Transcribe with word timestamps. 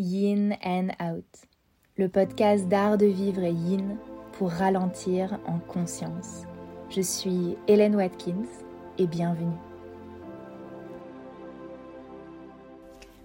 Yin 0.00 0.56
and 0.64 0.88
Out, 0.98 1.26
le 1.98 2.08
podcast 2.08 2.66
d'art 2.68 2.96
de 2.96 3.04
vivre 3.04 3.42
et 3.42 3.52
yin 3.52 3.98
pour 4.32 4.48
ralentir 4.50 5.38
en 5.46 5.58
conscience. 5.58 6.46
Je 6.88 7.02
suis 7.02 7.58
Hélène 7.68 7.96
Watkins 7.96 8.48
et 8.96 9.06
bienvenue. 9.06 9.69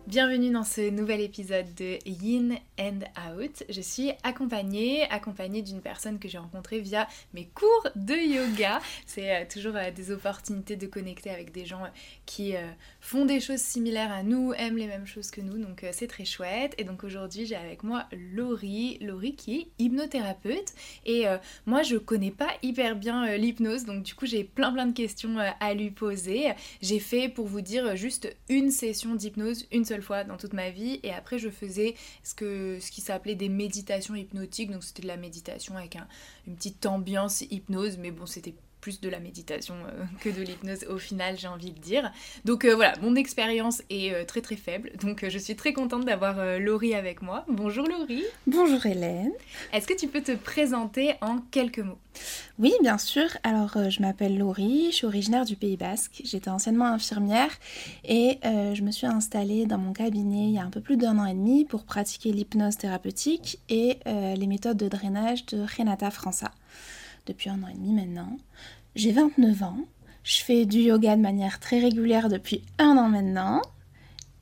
Bienvenue 0.08 0.52
dans 0.52 0.64
ce 0.64 0.92
nouvel 0.92 1.20
épisode 1.20 1.66
de 1.74 1.98
Yin 2.06 2.60
and 2.80 3.00
Out. 3.28 3.64
Je 3.70 3.82
suis 3.82 4.12
accompagnée, 4.22 5.02
accompagnée 5.10 5.64
d'une 5.64 5.82
personne 5.82 6.20
que 6.20 6.28
j'ai 6.28 6.38
rencontrée 6.38 6.80
via 6.80 7.08
mes 7.34 7.46
cours 7.46 7.88
de 7.96 8.14
yoga. 8.14 8.82
C'est 9.08 9.36
euh, 9.36 9.46
toujours 9.52 9.76
euh, 9.76 9.90
des 9.90 10.12
opportunités 10.12 10.76
de 10.76 10.86
connecter 10.86 11.32
avec 11.32 11.52
des 11.52 11.66
gens 11.66 11.86
euh, 11.86 11.90
qui 12.28 12.54
font 13.02 13.26
des 13.26 13.40
choses 13.40 13.62
similaires 13.62 14.12
à 14.12 14.22
nous, 14.22 14.54
aiment 14.54 14.78
les 14.78 14.86
mêmes 14.86 15.08
choses 15.08 15.32
que 15.32 15.42
nous, 15.42 15.58
donc 15.58 15.84
c'est 15.92 16.08
très 16.08 16.26
chouette. 16.26 16.76
Et 16.78 16.84
donc 16.84 17.04
aujourd'hui 17.04 17.48
j'ai 17.48 17.56
avec 17.56 17.84
moi 17.84 18.06
Laurie, 18.34 19.00
Laurie 19.02 19.36
qui 19.36 19.58
est 19.58 19.68
hypnothérapeute. 19.80 20.74
Et 21.06 21.26
moi 21.66 21.82
je 21.82 21.98
connais 21.98 22.32
pas 22.32 22.50
hyper 22.62 22.96
bien 22.96 23.38
l'hypnose, 23.38 23.86
donc 23.86 24.04
du 24.04 24.14
coup 24.14 24.26
j'ai 24.26 24.44
plein 24.44 24.72
plein 24.72 24.86
de 24.86 24.94
questions 24.94 25.38
à 25.60 25.74
lui 25.74 25.92
poser. 25.92 26.52
J'ai 26.82 27.00
fait 27.00 27.30
pour 27.30 27.48
vous 27.48 27.62
dire 27.62 27.96
juste 27.96 28.36
une 28.50 28.70
session 28.70 29.16
d'hypnose, 29.16 29.68
une 29.72 29.86
seule 29.86 29.95
fois 30.02 30.24
dans 30.24 30.38
toute 30.38 30.54
ma 30.54 30.70
vie, 30.70 31.00
et 31.04 31.14
après 31.14 31.40
je 31.40 31.50
faisais 31.50 31.96
ce 32.24 32.34
que 32.34 32.80
ce 32.80 32.92
qui 32.92 33.02
s'appelait 33.02 33.36
des 33.36 33.50
méditations 33.50 34.16
hypnotiques. 34.16 34.72
Donc 34.72 34.84
c'était 34.84 35.04
de 35.04 35.08
la 35.08 35.18
méditation 35.18 35.78
avec 35.78 35.98
une 36.48 36.56
petite 36.56 36.86
ambiance 36.86 37.42
hypnose, 37.42 37.98
mais 37.98 38.12
bon, 38.12 38.26
c'était 38.26 38.56
plus 38.86 39.02
de 39.02 39.10
la 39.10 39.20
méditation 39.20 39.74
euh, 39.74 40.04
que 40.22 40.30
de 40.30 40.44
l'hypnose 40.44 40.86
au 40.88 41.00
final, 41.00 41.40
j'ai 41.40 41.48
envie 41.48 41.72
de 41.72 41.80
dire. 41.80 42.12
Donc 42.46 42.66
euh, 42.66 42.76
voilà, 42.76 42.94
mon 43.02 43.16
expérience 43.16 43.82
est 43.90 44.14
euh, 44.14 44.26
très 44.26 44.42
très 44.42 44.58
faible, 44.58 44.92
donc 45.02 45.28
je 45.28 45.40
suis 45.40 45.56
très 45.56 45.74
contente 45.74 46.06
d'avoir 46.06 46.60
Laurie 46.60 46.94
avec 46.94 47.24
moi. 47.24 47.46
Bonjour 47.48 47.88
Laurie. 47.88 48.24
Bonjour 48.46 48.86
Hélène. 48.86 49.32
Est-ce 49.74 49.88
que 49.88 49.96
tu 49.96 50.08
peux 50.08 50.22
te 50.22 50.34
présenter 50.34 51.16
en 51.22 51.40
quelques 51.50 51.80
mots? 51.80 51.98
Oui, 52.60 52.74
bien 52.82 53.00
sûr. 53.00 53.26
Alors 53.42 53.76
je 53.90 54.02
m'appelle 54.02 54.38
Laurie, 54.38 54.90
je 54.92 54.98
suis 54.98 55.08
originaire 55.08 55.46
du 55.46 55.56
Pays 55.56 55.78
Basque. 55.78 56.22
J'étais 56.24 56.52
anciennement 56.52 56.86
infirmière 56.86 57.50
et 58.04 58.38
je 58.44 58.82
me 58.84 58.92
suis 58.92 59.08
installée 59.08 59.66
dans 59.66 59.80
mon 59.80 59.94
cabinet 59.94 60.50
il 60.50 60.54
y 60.54 60.60
a 60.60 60.64
un 60.64 60.70
peu 60.70 60.82
plus 60.82 60.98
d'un 60.98 61.18
an 61.18 61.26
et 61.26 61.34
demi 61.34 61.66
pour 61.66 61.86
pratiquer 61.86 62.32
l'hypnose 62.32 62.78
thérapeutique 62.78 63.60
et 63.68 63.98
les 64.06 64.48
méthodes 64.48 64.78
de 64.78 64.88
drainage 64.88 65.48
de 65.48 65.66
Renata 65.78 66.12
França 66.12 66.52
depuis 67.26 67.50
un 67.50 67.62
an 67.64 67.68
et 67.68 67.74
demi 67.74 67.94
maintenant. 67.94 68.38
J'ai 68.96 69.12
29 69.12 69.64
ans. 69.64 69.78
Je 70.24 70.42
fais 70.42 70.66
du 70.66 70.80
yoga 70.80 71.16
de 71.16 71.22
manière 71.22 71.60
très 71.60 71.80
régulière 71.80 72.30
depuis 72.30 72.64
un 72.80 72.98
an 72.98 73.10
maintenant. 73.10 73.62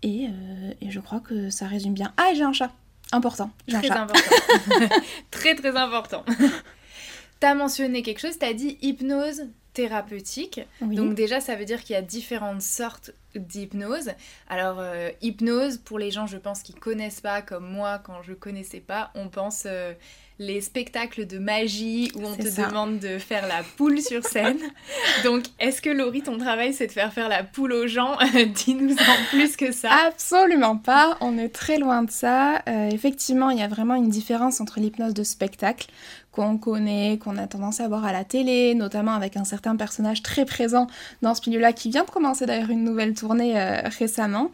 Et, 0.02 0.28
euh, 0.28 0.74
je 0.88 1.00
crois 1.00 1.20
que 1.20 1.50
ça 1.50 1.68
résume 1.68 1.94
bien. 1.94 2.14
Ah, 2.18 2.32
j'ai 2.36 2.44
un 2.44 2.54
chat. 2.54 2.72
Important. 3.12 3.52
très 3.68 3.92
important. 3.92 4.36
très 5.32 5.56
très 5.56 5.76
important. 5.76 6.24
T'as 7.40 7.56
mentionné 7.56 8.04
quelque 8.04 8.20
chose, 8.20 8.40
t'as 8.40 8.54
dit 8.54 8.78
hypnose 8.82 9.44
thérapeutique. 9.74 10.62
Donc 10.82 11.14
déjà, 11.14 11.42
ça 11.42 11.56
veut 11.56 11.66
dire 11.66 11.84
qu'il 11.84 11.94
y 11.94 11.98
a 11.98 12.02
différentes 12.02 12.62
sortes 12.62 13.12
d'hypnose. 13.36 14.12
Alors, 14.48 14.78
euh, 14.80 15.10
hypnose, 15.22 15.78
pour 15.78 16.00
les 16.00 16.10
gens, 16.10 16.26
je 16.26 16.38
pense, 16.38 16.62
qui 16.62 16.74
connaissent 16.74 17.22
pas, 17.22 17.42
comme 17.42 17.70
moi, 17.70 18.00
quand 18.00 18.22
je 18.22 18.34
connaissais 18.34 18.80
pas, 18.80 19.12
on 19.16 19.28
pense 19.28 19.64
euh, 19.66 19.94
les 20.40 20.62
spectacles 20.62 21.28
de 21.28 21.38
magie 21.38 22.12
où 22.16 22.26
on 22.26 22.36
te 22.36 22.62
demande 22.62 23.00
de 23.00 23.20
faire 23.20 23.48
la 23.48 23.62
poule 23.78 24.02
sur 24.02 24.24
scène. 24.24 24.60
Donc, 25.24 25.46
est-ce 25.60 25.82
que 25.82 25.90
Laurie, 25.90 26.22
ton 26.22 26.38
travail, 26.38 26.74
c'est 26.74 26.88
de 26.88 26.92
faire 26.92 27.14
faire 27.14 27.30
la 27.30 27.44
poule 27.44 27.74
aux 27.74 27.88
gens? 27.88 28.18
Dis-nous 28.66 28.96
en 28.96 29.26
plus 29.30 29.56
que 29.56 29.72
ça. 29.72 29.92
Absolument 30.08 30.78
pas, 30.78 31.18
on 31.22 31.38
est 31.38 31.50
très 31.50 31.78
loin 31.78 32.04
de 32.04 32.12
ça. 32.12 32.64
Euh, 32.68 32.90
effectivement, 32.90 33.52
il 33.52 33.60
y 33.60 33.64
a 33.64 33.68
vraiment 33.68 33.96
une 33.96 34.10
différence 34.10 34.60
entre 34.60 34.80
l'hypnose 34.80 35.14
de 35.14 35.24
spectacle 35.24 35.88
qu'on 36.34 36.58
connaît, 36.58 37.20
qu'on 37.20 37.38
a 37.38 37.46
tendance 37.48 37.80
à 37.80 37.88
voir 37.88 38.04
à 38.06 38.12
la 38.12 38.24
télé, 38.24 38.74
notamment 38.74 39.14
avec 39.14 39.38
un 39.38 39.44
certain 39.44 39.76
personnage 39.76 40.24
très 40.24 40.46
présent 40.46 40.88
dans 41.22 41.36
ce 41.36 41.48
milieu-là 41.48 41.74
qui 41.74 41.90
vient 41.90 42.04
de 42.04 42.10
commencer 42.10 42.46
d'ailleurs 42.46 42.72
une 42.72 42.84
nouvelle 42.84 43.14
tournée 43.14 43.58
euh, 43.58 43.82
récemment. 44.00 44.50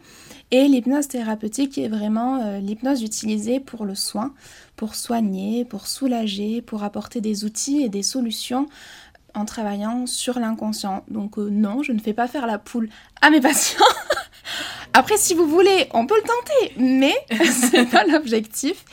Et 0.50 0.68
l'hypnose 0.68 1.08
thérapeutique 1.08 1.78
est 1.78 1.88
vraiment 1.88 2.42
euh, 2.42 2.58
l'hypnose 2.58 3.02
utilisée 3.02 3.60
pour 3.60 3.86
le 3.86 3.94
soin, 3.94 4.34
pour 4.76 4.94
soigner, 4.94 5.64
pour 5.64 5.86
soulager, 5.86 6.60
pour 6.60 6.84
apporter 6.84 7.22
des 7.22 7.44
outils 7.44 7.80
et 7.82 7.88
des 7.88 8.02
solutions 8.02 8.68
en 9.34 9.46
travaillant 9.46 10.06
sur 10.06 10.38
l'inconscient. 10.38 11.04
Donc 11.08 11.38
euh, 11.38 11.48
non, 11.50 11.82
je 11.82 11.92
ne 11.92 11.98
fais 11.98 12.12
pas 12.12 12.28
faire 12.28 12.46
la 12.46 12.58
poule 12.58 12.90
à 13.22 13.30
mes 13.30 13.40
patients. 13.40 13.84
Après, 14.92 15.16
si 15.16 15.34
vous 15.34 15.46
voulez, 15.46 15.86
on 15.92 16.06
peut 16.06 16.16
le 16.16 16.22
tenter, 16.22 16.74
mais 16.76 17.14
c'est 17.70 17.86
pas 17.86 18.04
l'objectif. 18.04 18.84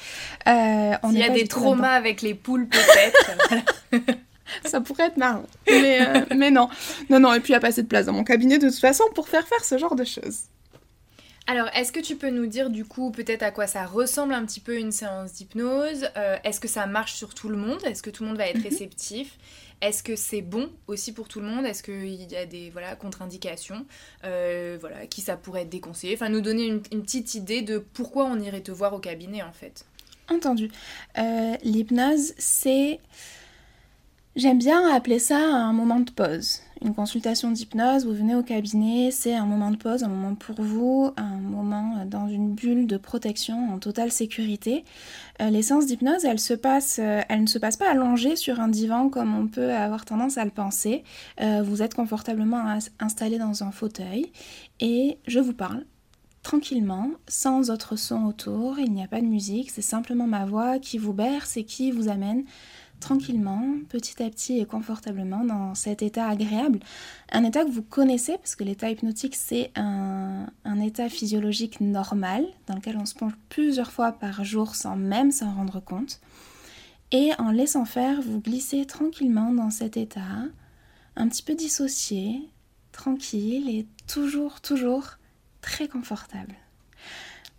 Euh, 0.47 0.93
S'il 1.09 1.17
y 1.17 1.23
a 1.23 1.29
des 1.29 1.47
traumas 1.47 1.93
avec 1.93 2.21
les 2.21 2.33
poules, 2.33 2.67
peut-être. 2.67 3.31
ça 4.65 4.81
pourrait 4.81 5.07
être 5.07 5.17
marrant. 5.17 5.45
Mais, 5.67 6.01
euh, 6.01 6.25
mais 6.35 6.51
non. 6.51 6.69
Non, 7.09 7.19
non, 7.19 7.33
et 7.33 7.39
puis 7.39 7.49
il 7.49 7.53
n'y 7.53 7.57
a 7.57 7.59
pas 7.59 7.69
assez 7.69 7.83
de 7.83 7.87
place 7.87 8.05
dans 8.05 8.13
mon 8.13 8.23
cabinet 8.23 8.59
de 8.59 8.69
toute 8.69 8.79
façon 8.79 9.03
pour 9.15 9.27
faire 9.27 9.47
faire 9.47 9.63
ce 9.63 9.77
genre 9.77 9.95
de 9.95 10.03
choses. 10.03 10.43
Alors, 11.49 11.69
est-ce 11.73 11.93
que 11.93 12.01
tu 12.01 12.17
peux 12.17 12.29
nous 12.29 12.45
dire 12.45 12.69
du 12.69 12.83
coup 12.83 13.09
peut-être 13.09 13.41
à 13.41 13.51
quoi 13.51 13.67
ça 13.67 13.85
ressemble 13.85 14.33
un 14.33 14.45
petit 14.45 14.59
peu 14.59 14.77
une 14.77 14.91
séance 14.91 15.33
d'hypnose? 15.33 16.09
Euh, 16.17 16.35
Est-ce 16.43 16.59
que 16.59 16.67
ça 16.67 16.85
marche 16.87 17.13
sur 17.13 17.33
tout 17.33 17.47
le 17.47 17.55
monde? 17.55 17.79
Est-ce 17.85 18.03
que 18.03 18.09
tout 18.09 18.23
le 18.23 18.29
monde 18.29 18.37
va 18.37 18.47
être 18.47 18.57
mhm. 18.57 18.63
réceptif? 18.63 19.37
Est-ce 19.81 20.01
que 20.01 20.15
c'est 20.15 20.41
bon 20.41 20.69
aussi 20.87 21.13
pour 21.13 21.27
tout 21.27 21.39
le 21.39 21.45
monde? 21.45 21.65
Est-ce 21.65 21.83
qu'il 21.83 22.31
y 22.31 22.35
a 22.35 22.45
des 22.45 22.69
voilà, 22.71 22.95
contre-indications 22.95 23.85
euh, 24.23 24.77
voilà, 24.79 25.05
Qui 25.07 25.21
ça 25.21 25.37
pourrait 25.37 25.63
être 25.63 25.69
déconseillé? 25.69 26.15
Enfin, 26.15 26.29
nous 26.29 26.41
donner 26.41 26.65
une, 26.65 26.81
une, 26.91 27.03
petite 27.03 27.35
idée 27.35 27.61
de 27.61 27.77
pourquoi 27.77 28.25
on 28.25 28.39
irait 28.39 28.61
te 28.61 28.71
voir 28.71 28.93
au 28.93 28.99
cabinet 28.99 29.43
en 29.43 29.51
fait. 29.51 29.85
Entendu. 30.29 30.69
L'hypnose, 31.63 32.33
c'est 32.37 32.99
J'aime 34.37 34.59
bien 34.59 34.87
appeler 34.93 35.17
ça 35.17 35.39
un 35.39 35.73
moment 35.73 35.99
de 35.99 36.11
pause. 36.11 36.59
Une 36.83 36.93
consultation 36.93 37.49
d'hypnose, 37.49 38.05
vous 38.05 38.13
venez 38.13 38.35
au 38.35 38.43
cabinet, 38.43 39.09
c'est 39.09 39.33
un 39.33 39.47
moment 39.47 39.71
de 39.71 39.77
pause, 39.77 40.03
un 40.03 40.09
moment 40.09 40.35
pour 40.35 40.61
vous, 40.61 41.09
un 41.17 41.39
moment 41.39 42.05
dans 42.05 42.27
une 42.27 42.53
bulle 42.53 42.85
de 42.85 42.97
protection 42.97 43.73
en 43.73 43.79
totale 43.79 44.11
sécurité. 44.11 44.85
Euh, 45.41 45.49
les 45.49 45.63
séances 45.63 45.87
d'hypnose, 45.87 46.23
elles, 46.23 46.37
se 46.37 46.53
passent, 46.53 46.99
euh, 47.01 47.23
ne 47.35 47.47
se 47.47 47.57
passent 47.57 47.77
pas 47.77 47.89
allongées 47.89 48.35
sur 48.35 48.59
un 48.59 48.67
divan 48.67 49.09
comme 49.09 49.35
on 49.35 49.47
peut 49.47 49.73
avoir 49.73 50.05
tendance 50.05 50.37
à 50.37 50.45
le 50.45 50.51
penser. 50.51 51.03
Euh, 51.41 51.63
vous 51.63 51.81
êtes 51.81 51.95
confortablement 51.95 52.63
installé 52.99 53.39
dans 53.39 53.63
un 53.63 53.71
fauteuil 53.71 54.31
et 54.79 55.17
je 55.25 55.39
vous 55.39 55.53
parle 55.53 55.83
tranquillement, 56.43 57.09
sans 57.27 57.71
autre 57.71 57.97
son 57.97 58.23
autour, 58.23 58.79
il 58.79 58.93
n'y 58.93 59.03
a 59.03 59.07
pas 59.07 59.19
de 59.19 59.25
musique, 59.25 59.69
c'est 59.69 59.81
simplement 59.81 60.27
ma 60.27 60.45
voix 60.45 60.79
qui 60.79 60.97
vous 60.97 61.11
berce 61.11 61.57
et 61.57 61.65
qui 61.65 61.91
vous 61.91 62.07
amène 62.07 62.45
tranquillement, 62.99 63.63
petit 63.89 64.21
à 64.21 64.29
petit 64.29 64.59
et 64.59 64.65
confortablement 64.65 65.43
dans 65.43 65.75
cet 65.75 66.01
état 66.01 66.27
agréable. 66.27 66.79
Un 67.31 67.43
état 67.43 67.63
que 67.63 67.69
vous 67.69 67.83
connaissez, 67.83 68.37
parce 68.37 68.55
que 68.55 68.63
l'état 68.63 68.89
hypnotique, 68.89 69.35
c'est 69.35 69.71
un, 69.75 70.47
état 70.81 71.09
physiologique 71.09 71.81
normal, 71.81 72.45
dans 72.67 72.75
lequel 72.75 72.97
on 72.97 73.05
se 73.05 73.15
penche 73.15 73.33
plusieurs 73.49 73.91
fois 73.91 74.11
par 74.11 74.43
jour 74.43 74.75
sans 74.75 74.95
même 74.95 75.31
s'en 75.31 75.53
rendre 75.53 75.79
compte. 75.79 76.19
Et 77.11 77.31
en 77.39 77.51
laissant 77.51 77.85
faire, 77.85 78.21
vous 78.21 78.39
glissez 78.39 78.85
tranquillement 78.85 79.51
dans 79.51 79.69
cet 79.69 79.97
état, 79.97 80.45
un 81.15 81.27
petit 81.27 81.43
peu 81.43 81.55
dissocié, 81.55 82.41
tranquille 82.91 83.69
et 83.69 83.87
toujours, 84.07 84.61
toujours 84.61 85.17
très 85.61 85.87
confortable. 85.87 86.55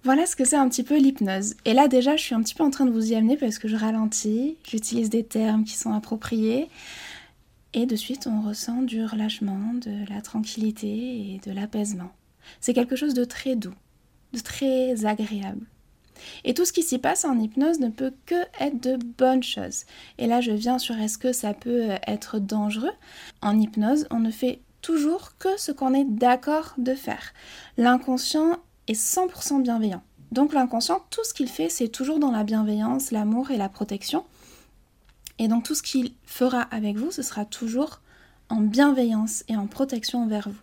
Voilà 0.08 0.24
ce 0.24 0.36
que 0.36 0.46
c'est 0.46 0.56
un 0.56 0.70
petit 0.70 0.84
peu 0.84 0.96
l'hypnose. 0.96 1.54
Et 1.66 1.74
là 1.74 1.86
déjà, 1.86 2.16
je 2.16 2.22
suis 2.22 2.34
un 2.34 2.40
petit 2.40 2.54
peu 2.54 2.64
en 2.64 2.70
train 2.70 2.86
de 2.86 2.90
vous 2.90 3.12
y 3.12 3.14
amener 3.14 3.36
parce 3.36 3.58
que 3.58 3.68
je 3.68 3.76
ralentis, 3.76 4.56
j'utilise 4.66 5.10
des 5.10 5.22
termes 5.22 5.64
qui 5.64 5.76
sont 5.76 5.92
appropriés. 5.92 6.70
Et 7.74 7.84
de 7.84 7.94
suite, 7.94 8.26
on 8.26 8.40
ressent 8.40 8.80
du 8.80 9.04
relâchement, 9.04 9.74
de 9.74 10.10
la 10.10 10.22
tranquillité 10.22 10.88
et 10.88 11.40
de 11.46 11.52
l'apaisement. 11.52 12.10
C'est 12.58 12.72
quelque 12.72 12.96
chose 12.96 13.12
de 13.12 13.24
très 13.24 13.54
doux, 13.54 13.74
de 14.32 14.40
très 14.40 15.04
agréable. 15.04 15.66
Et 16.42 16.54
tout 16.54 16.64
ce 16.64 16.72
qui 16.72 16.82
s'y 16.82 16.96
passe 16.96 17.26
en 17.26 17.38
hypnose 17.38 17.78
ne 17.78 17.90
peut 17.90 18.14
que 18.24 18.42
être 18.60 18.82
de 18.82 18.96
bonnes 19.18 19.42
choses. 19.42 19.84
Et 20.16 20.26
là, 20.26 20.40
je 20.40 20.52
viens 20.52 20.78
sur 20.78 20.96
est-ce 20.96 21.18
que 21.18 21.34
ça 21.34 21.52
peut 21.52 21.90
être 22.06 22.38
dangereux 22.38 22.94
En 23.42 23.60
hypnose, 23.60 24.06
on 24.10 24.20
ne 24.20 24.30
fait 24.30 24.60
toujours 24.80 25.32
que 25.38 25.58
ce 25.58 25.70
qu'on 25.70 25.92
est 25.92 26.08
d'accord 26.08 26.72
de 26.78 26.94
faire. 26.94 27.34
L'inconscient 27.76 28.58
est 28.88 29.00
100% 29.00 29.62
bienveillant. 29.62 30.02
Donc 30.32 30.52
l'inconscient, 30.52 31.04
tout 31.10 31.24
ce 31.24 31.32
qu'il 31.32 31.48
fait, 31.48 31.68
c'est 31.68 31.88
toujours 31.88 32.18
dans 32.18 32.30
la 32.30 32.44
bienveillance, 32.44 33.10
l'amour 33.10 33.50
et 33.50 33.56
la 33.56 33.68
protection. 33.68 34.24
Et 35.38 35.48
donc 35.48 35.64
tout 35.64 35.74
ce 35.74 35.82
qu'il 35.82 36.12
fera 36.24 36.62
avec 36.62 36.96
vous, 36.96 37.10
ce 37.10 37.22
sera 37.22 37.44
toujours 37.44 38.00
en 38.48 38.60
bienveillance 38.60 39.44
et 39.48 39.56
en 39.56 39.66
protection 39.66 40.22
envers 40.22 40.48
vous. 40.48 40.60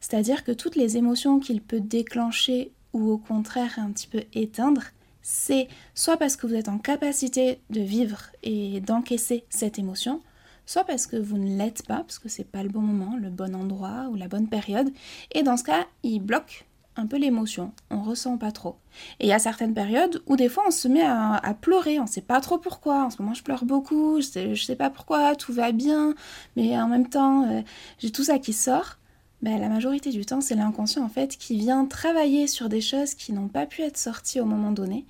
C'est-à-dire 0.00 0.44
que 0.44 0.52
toutes 0.52 0.76
les 0.76 0.96
émotions 0.96 1.40
qu'il 1.40 1.60
peut 1.60 1.80
déclencher 1.80 2.72
ou 2.92 3.10
au 3.10 3.18
contraire 3.18 3.74
un 3.78 3.90
petit 3.90 4.06
peu 4.06 4.22
éteindre, 4.34 4.82
c'est 5.22 5.68
soit 5.94 6.16
parce 6.16 6.36
que 6.36 6.46
vous 6.46 6.54
êtes 6.54 6.68
en 6.68 6.78
capacité 6.78 7.60
de 7.70 7.80
vivre 7.80 8.26
et 8.42 8.80
d'encaisser 8.80 9.44
cette 9.48 9.78
émotion, 9.78 10.20
soit 10.66 10.84
parce 10.84 11.06
que 11.06 11.16
vous 11.16 11.38
ne 11.38 11.56
l'êtes 11.56 11.86
pas, 11.86 12.00
parce 12.00 12.18
que 12.18 12.28
c'est 12.28 12.44
pas 12.44 12.62
le 12.62 12.68
bon 12.68 12.82
moment, 12.82 13.16
le 13.16 13.30
bon 13.30 13.54
endroit 13.54 14.08
ou 14.10 14.16
la 14.16 14.28
bonne 14.28 14.48
période, 14.48 14.92
et 15.32 15.42
dans 15.42 15.56
ce 15.56 15.64
cas, 15.64 15.86
il 16.02 16.20
bloque 16.20 16.66
un 16.96 17.06
peu 17.06 17.16
l'émotion, 17.16 17.72
on 17.90 18.02
ressent 18.02 18.38
pas 18.38 18.52
trop. 18.52 18.76
Et 19.20 19.26
il 19.26 19.28
y 19.28 19.32
a 19.32 19.38
certaines 19.38 19.74
périodes 19.74 20.22
où 20.26 20.36
des 20.36 20.48
fois 20.48 20.64
on 20.66 20.70
se 20.70 20.86
met 20.88 21.02
à, 21.02 21.56
pleurer, 21.60 21.98
on 21.98 22.06
sait 22.06 22.20
pas 22.20 22.40
trop 22.40 22.58
pourquoi. 22.58 23.04
En 23.04 23.10
ce 23.10 23.20
moment 23.20 23.34
je 23.34 23.42
pleure 23.42 23.64
beaucoup, 23.64 24.20
je 24.20 24.26
sais, 24.26 24.56
sais 24.56 24.76
pas 24.76 24.90
pourquoi, 24.90 25.34
tout 25.36 25.52
va 25.52 25.72
bien, 25.72 26.14
mais 26.56 26.78
en 26.78 26.88
même 26.88 27.08
temps 27.08 27.48
euh, 27.48 27.62
j'ai 27.98 28.10
tout 28.10 28.24
ça 28.24 28.38
qui 28.38 28.52
sort. 28.52 28.98
Ben, 29.42 29.60
la 29.60 29.68
majorité 29.68 30.10
du 30.10 30.24
temps 30.24 30.40
c'est 30.40 30.54
l'inconscient 30.54 31.04
en 31.04 31.08
fait 31.08 31.36
qui 31.36 31.58
vient 31.58 31.84
travailler 31.84 32.46
sur 32.46 32.68
des 32.68 32.80
choses 32.80 33.14
qui 33.14 33.32
n'ont 33.32 33.48
pas 33.48 33.66
pu 33.66 33.82
être 33.82 33.98
sorties 33.98 34.40
au 34.40 34.46
moment 34.46 34.70
donné 34.70 35.04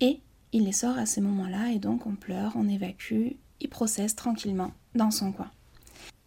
et 0.00 0.20
il 0.52 0.64
les 0.64 0.72
sort 0.72 0.98
à 0.98 1.06
ces 1.06 1.20
moments-là 1.20 1.70
et 1.72 1.78
donc 1.78 2.06
on 2.06 2.14
pleure, 2.14 2.52
on 2.56 2.68
évacue, 2.68 3.28
il 3.60 3.68
processe 3.68 4.14
tranquillement 4.14 4.72
dans 4.94 5.10
son 5.10 5.32
coin. 5.32 5.50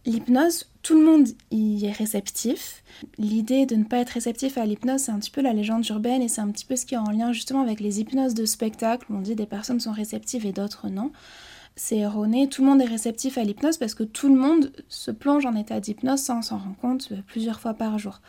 L'hypnose, 0.08 0.64
tout 0.84 0.98
le 0.98 1.06
monde 1.06 1.28
y 1.52 1.86
est 1.86 1.92
réceptif. 1.92 2.82
L'idée 3.18 3.66
de 3.66 3.76
ne 3.76 3.84
pas 3.84 3.98
être 3.98 4.12
réceptif 4.12 4.58
à 4.58 4.66
l'hypnose, 4.66 5.02
c'est 5.02 5.12
un 5.12 5.20
petit 5.20 5.30
peu 5.30 5.42
la 5.42 5.52
légende 5.52 5.86
urbaine 5.90 6.22
et 6.22 6.30
c'est 6.30 6.40
un 6.40 6.50
petit 6.50 6.64
peu 6.64 6.78
ce 6.78 6.86
qui 6.86 6.94
est 6.96 6.98
en 6.98 7.12
lien 7.12 7.34
justement 7.34 7.62
avec 7.62 7.82
les 7.82 8.00
hypnoses 8.00 8.34
de 8.34 8.46
spectacle. 8.46 9.06
On 9.10 9.20
dit 9.20 9.36
des 9.36 9.46
personnes 9.46 9.82
sont 9.82 9.92
réceptives 9.92 10.46
et 10.46 10.54
d'autres 10.54 10.88
non. 10.88 11.12
C'est 11.76 11.98
erroné, 11.98 12.48
tout 12.48 12.62
le 12.64 12.70
monde 12.70 12.82
est 12.82 12.86
réceptif 12.86 13.38
à 13.38 13.44
l'hypnose 13.44 13.76
parce 13.76 13.96
que 13.96 14.04
tout 14.04 14.30
le 14.30 14.40
monde 14.40 14.72
se 14.88 15.12
plonge 15.12 15.46
en 15.46 15.56
état 15.56 15.82
d'hypnose 15.82 16.22
sans 16.22 16.42
s'en 16.42 16.58
rendre 16.58 16.78
compte 16.78 17.12
plusieurs 17.28 17.60
fois 17.60 17.74
par 17.74 18.00
jour. 18.00 18.22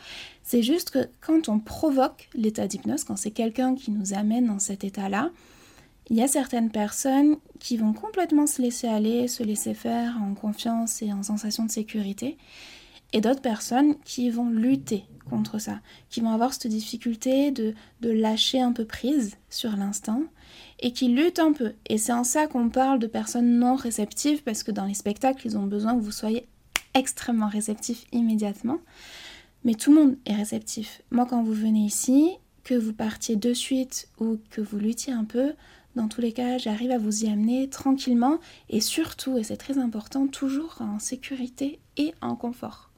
C'est 0.43 0.63
juste 0.63 0.89
que 0.89 1.07
quand 1.21 1.47
on 1.47 1.59
provoque 1.59 2.27
l'état 2.35 2.67
d'hypnose, 2.67 3.05
quand 3.05 3.15
c'est 3.15 3.31
quelqu'un 3.31 3.75
qui 3.75 3.91
nous 3.91 4.13
amène 4.13 4.47
dans 4.47 4.59
cet 4.59 4.83
état-là, 4.83 5.31
il 6.09 6.17
y 6.17 6.21
a 6.21 6.27
certaines 6.27 6.71
personnes 6.71 7.37
qui 7.59 7.77
vont 7.77 7.93
complètement 7.93 8.47
se 8.47 8.61
laisser 8.61 8.87
aller, 8.87 9.27
se 9.27 9.43
laisser 9.43 9.73
faire 9.73 10.17
en 10.21 10.33
confiance 10.33 11.01
et 11.01 11.13
en 11.13 11.23
sensation 11.23 11.65
de 11.65 11.71
sécurité, 11.71 12.37
et 13.13 13.21
d'autres 13.21 13.41
personnes 13.41 13.95
qui 14.05 14.29
vont 14.29 14.49
lutter 14.49 15.05
contre 15.29 15.59
ça, 15.59 15.79
qui 16.09 16.21
vont 16.21 16.31
avoir 16.31 16.53
cette 16.53 16.67
difficulté 16.67 17.51
de, 17.51 17.73
de 18.01 18.09
lâcher 18.09 18.61
un 18.61 18.71
peu 18.71 18.85
prise 18.85 19.37
sur 19.49 19.75
l'instant 19.75 20.23
et 20.79 20.91
qui 20.91 21.09
luttent 21.09 21.39
un 21.39 21.53
peu. 21.53 21.73
Et 21.87 21.97
c'est 21.97 22.13
en 22.13 22.23
ça 22.23 22.47
qu'on 22.47 22.69
parle 22.69 22.99
de 22.99 23.07
personnes 23.07 23.59
non 23.59 23.75
réceptives, 23.75 24.43
parce 24.43 24.63
que 24.63 24.71
dans 24.71 24.85
les 24.85 24.93
spectacles, 24.93 25.45
ils 25.45 25.57
ont 25.57 25.67
besoin 25.67 25.95
que 25.95 26.01
vous 26.01 26.11
soyez 26.11 26.47
extrêmement 26.93 27.49
réceptif 27.49 28.05
immédiatement. 28.11 28.79
Mais 29.63 29.73
tout 29.73 29.91
le 29.93 29.99
monde 29.99 30.17
est 30.25 30.35
réceptif. 30.35 31.01
Moi, 31.11 31.25
quand 31.25 31.43
vous 31.43 31.53
venez 31.53 31.85
ici, 31.85 32.31
que 32.63 32.75
vous 32.75 32.93
partiez 32.93 33.35
de 33.35 33.53
suite 33.53 34.09
ou 34.19 34.37
que 34.51 34.61
vous 34.61 34.77
luttiez 34.77 35.13
un 35.13 35.25
peu, 35.25 35.53
dans 35.95 36.07
tous 36.07 36.21
les 36.21 36.31
cas, 36.31 36.57
j'arrive 36.57 36.91
à 36.91 36.97
vous 36.97 37.25
y 37.25 37.29
amener 37.29 37.69
tranquillement 37.69 38.39
et 38.69 38.81
surtout, 38.81 39.37
et 39.37 39.43
c'est 39.43 39.57
très 39.57 39.77
important, 39.77 40.27
toujours 40.27 40.77
en 40.79 40.99
sécurité 40.99 41.79
et 41.97 42.13
en 42.21 42.35
confort. 42.35 42.89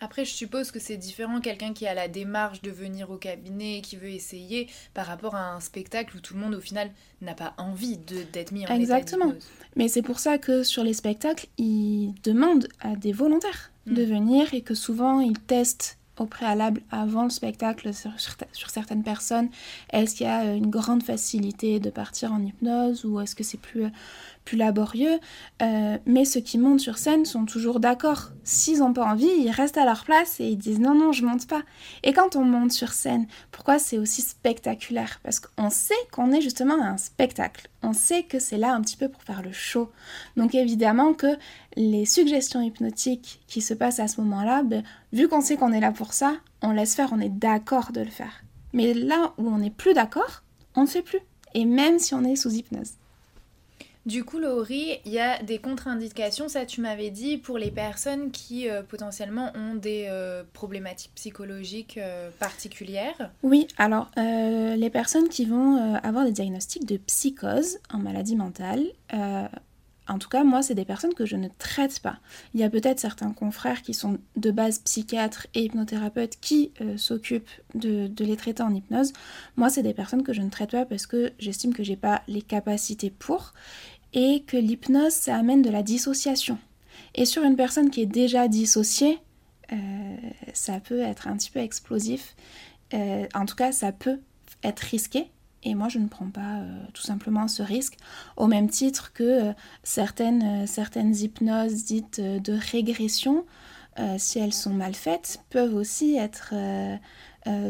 Après, 0.00 0.24
je 0.24 0.32
suppose 0.32 0.70
que 0.70 0.78
c'est 0.78 0.98
différent 0.98 1.40
quelqu'un 1.40 1.72
qui 1.72 1.86
a 1.86 1.94
la 1.94 2.08
démarche 2.08 2.60
de 2.60 2.70
venir 2.70 3.10
au 3.10 3.16
cabinet, 3.16 3.80
qui 3.80 3.96
veut 3.96 4.10
essayer, 4.10 4.68
par 4.92 5.06
rapport 5.06 5.34
à 5.34 5.54
un 5.54 5.60
spectacle 5.60 6.16
où 6.16 6.20
tout 6.20 6.34
le 6.34 6.40
monde, 6.40 6.54
au 6.54 6.60
final, 6.60 6.90
n'a 7.22 7.32
pas 7.34 7.54
envie 7.56 7.96
d'être 7.96 8.52
mis 8.52 8.66
en 8.66 8.74
Exactement. 8.74 9.32
Mais 9.76 9.88
c'est 9.88 10.02
pour 10.02 10.18
ça 10.18 10.36
que 10.36 10.62
sur 10.62 10.84
les 10.84 10.92
spectacles, 10.92 11.46
ils 11.56 12.12
demandent 12.22 12.68
à 12.80 12.96
des 12.96 13.12
volontaires 13.12 13.70
de 13.86 14.04
mm. 14.04 14.08
venir 14.08 14.54
et 14.54 14.60
que 14.60 14.74
souvent, 14.74 15.20
ils 15.20 15.38
testent 15.38 15.98
au 16.18 16.26
préalable 16.26 16.80
avant 16.90 17.24
le 17.24 17.30
spectacle 17.30 17.92
sur, 17.92 18.70
certaines 18.70 19.02
personnes 19.02 19.48
Est-ce 19.92 20.14
qu'il 20.14 20.26
y 20.26 20.30
a 20.30 20.52
une 20.52 20.70
grande 20.70 21.02
facilité 21.02 21.80
de 21.80 21.90
partir 21.90 22.32
en 22.32 22.42
hypnose 22.42 23.04
ou 23.04 23.20
est-ce 23.20 23.34
que 23.34 23.44
c'est 23.44 23.60
plus 23.60 23.86
plus 24.44 24.56
laborieux, 24.56 25.18
euh, 25.62 25.98
mais 26.06 26.24
ceux 26.24 26.40
qui 26.40 26.58
montent 26.58 26.80
sur 26.80 26.98
scène 26.98 27.24
sont 27.24 27.44
toujours 27.44 27.80
d'accord. 27.80 28.30
S'ils 28.42 28.80
n'ont 28.80 28.92
pas 28.92 29.04
envie, 29.04 29.30
ils 29.38 29.50
restent 29.50 29.78
à 29.78 29.84
leur 29.84 30.04
place 30.04 30.38
et 30.40 30.48
ils 30.48 30.58
disent 30.58 30.80
non, 30.80 30.94
non, 30.94 31.12
je 31.12 31.24
monte 31.24 31.46
pas. 31.46 31.62
Et 32.02 32.12
quand 32.12 32.36
on 32.36 32.44
monte 32.44 32.72
sur 32.72 32.92
scène, 32.92 33.26
pourquoi 33.50 33.78
c'est 33.78 33.98
aussi 33.98 34.22
spectaculaire? 34.22 35.20
Parce 35.22 35.40
qu'on 35.40 35.70
sait 35.70 35.94
qu'on 36.12 36.32
est 36.32 36.40
justement 36.40 36.80
à 36.80 36.86
un 36.86 36.98
spectacle. 36.98 37.68
On 37.82 37.92
sait 37.92 38.22
que 38.22 38.38
c'est 38.38 38.58
là 38.58 38.74
un 38.74 38.80
petit 38.80 38.96
peu 38.96 39.08
pour 39.08 39.22
faire 39.22 39.42
le 39.42 39.52
show. 39.52 39.90
Donc 40.36 40.54
évidemment 40.54 41.14
que 41.14 41.38
les 41.76 42.04
suggestions 42.04 42.60
hypnotiques 42.60 43.42
qui 43.46 43.60
se 43.60 43.74
passent 43.74 44.00
à 44.00 44.08
ce 44.08 44.20
moment-là, 44.20 44.62
ben, 44.62 44.82
vu 45.12 45.28
qu'on 45.28 45.40
sait 45.40 45.56
qu'on 45.56 45.72
est 45.72 45.80
là 45.80 45.92
pour 45.92 46.12
ça, 46.12 46.36
on 46.62 46.70
laisse 46.70 46.94
faire, 46.94 47.10
on 47.12 47.20
est 47.20 47.28
d'accord 47.28 47.92
de 47.92 48.00
le 48.00 48.10
faire. 48.10 48.42
Mais 48.72 48.92
là 48.92 49.32
où 49.38 49.48
on 49.48 49.58
n'est 49.58 49.70
plus 49.70 49.94
d'accord, 49.94 50.42
on 50.74 50.82
ne 50.82 50.88
fait 50.88 51.02
plus. 51.02 51.20
Et 51.54 51.64
même 51.64 51.98
si 51.98 52.14
on 52.14 52.24
est 52.24 52.36
sous 52.36 52.52
hypnose. 52.52 52.94
Du 54.06 54.22
coup, 54.22 54.38
Laurie, 54.38 54.98
il 55.06 55.12
y 55.12 55.18
a 55.18 55.42
des 55.42 55.58
contre-indications, 55.58 56.48
ça 56.50 56.66
tu 56.66 56.82
m'avais 56.82 57.08
dit, 57.08 57.38
pour 57.38 57.56
les 57.56 57.70
personnes 57.70 58.30
qui 58.32 58.68
euh, 58.68 58.82
potentiellement 58.82 59.50
ont 59.54 59.76
des 59.76 60.06
euh, 60.10 60.44
problématiques 60.52 61.12
psychologiques 61.14 61.96
euh, 61.96 62.28
particulières. 62.38 63.30
Oui, 63.42 63.66
alors 63.78 64.10
les 64.16 64.90
personnes 64.90 65.28
qui 65.28 65.46
vont 65.46 65.94
avoir 66.02 66.24
des 66.24 66.32
diagnostics 66.32 66.84
de 66.86 66.96
psychose 66.98 67.78
en 67.92 67.98
maladie 67.98 68.36
mentale, 68.36 68.84
en 70.06 70.18
tout 70.18 70.28
cas, 70.28 70.44
moi, 70.44 70.62
c'est 70.62 70.74
des 70.74 70.84
personnes 70.84 71.14
que 71.14 71.24
je 71.24 71.36
ne 71.36 71.48
traite 71.58 72.00
pas. 72.00 72.18
Il 72.52 72.60
y 72.60 72.64
a 72.64 72.68
peut-être 72.68 73.00
certains 73.00 73.32
confrères 73.32 73.80
qui 73.80 73.94
sont 73.94 74.18
de 74.36 74.50
base 74.50 74.80
psychiatres 74.80 75.46
et 75.54 75.64
hypnothérapeutes 75.64 76.38
qui 76.40 76.72
s'occupent 76.96 77.48
de, 77.74 78.06
de, 78.08 78.24
les 78.24 78.36
traiter 78.36 78.62
en 78.62 78.74
hypnose. 78.74 79.12
Moi, 79.56 79.70
c'est 79.70 79.82
des 79.82 79.94
personnes 79.94 80.22
que 80.22 80.34
je 80.34 80.42
ne 80.42 80.50
traite 80.50 80.72
pas 80.72 80.84
parce 80.84 81.06
que 81.06 81.32
j'estime 81.38 81.72
que 81.72 81.82
j'ai 81.82 81.96
pas 81.96 82.22
les 82.28 82.42
capacités 82.42 83.10
pour 83.10 83.54
et 84.14 84.44
que 84.46 84.56
l'hypnose, 84.56 85.12
ça 85.12 85.36
amène 85.36 85.60
de 85.60 85.70
la 85.70 85.82
dissociation. 85.82 86.58
Et 87.14 87.24
sur 87.26 87.42
une 87.42 87.56
personne 87.56 87.90
qui 87.90 88.00
est 88.00 88.06
déjà 88.06 88.48
dissociée, 88.48 89.18
euh, 89.72 90.16
ça 90.52 90.80
peut 90.80 91.00
être 91.00 91.28
un 91.28 91.36
petit 91.36 91.50
peu 91.50 91.58
explosif. 91.60 92.34
Euh, 92.94 93.26
en 93.34 93.44
tout 93.44 93.56
cas, 93.56 93.72
ça 93.72 93.92
peut 93.92 94.20
être 94.62 94.80
risqué. 94.80 95.26
Et 95.64 95.74
moi, 95.74 95.88
je 95.88 95.98
ne 95.98 96.08
prends 96.08 96.28
pas 96.28 96.58
euh, 96.58 96.82
tout 96.92 97.02
simplement 97.02 97.48
ce 97.48 97.62
risque, 97.62 97.96
au 98.36 98.46
même 98.46 98.68
titre 98.68 99.12
que 99.12 99.52
certaines, 99.82 100.66
certaines 100.66 101.16
hypnoses 101.16 101.84
dites 101.84 102.20
de 102.20 102.52
régression, 102.52 103.44
si 104.18 104.40
elles 104.40 104.52
sont 104.52 104.74
mal 104.74 104.94
faites, 104.94 105.40
peuvent 105.50 105.74
aussi 105.74 106.16
être 106.16 106.52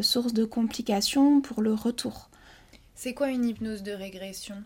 source 0.00 0.32
de 0.32 0.44
complications 0.44 1.43
pour 1.43 1.61
le 1.61 1.75
retour. 1.75 2.31
C'est 2.94 3.12
quoi 3.12 3.31
une 3.31 3.44
hypnose 3.44 3.82
de 3.82 3.93
régression? 3.93 4.56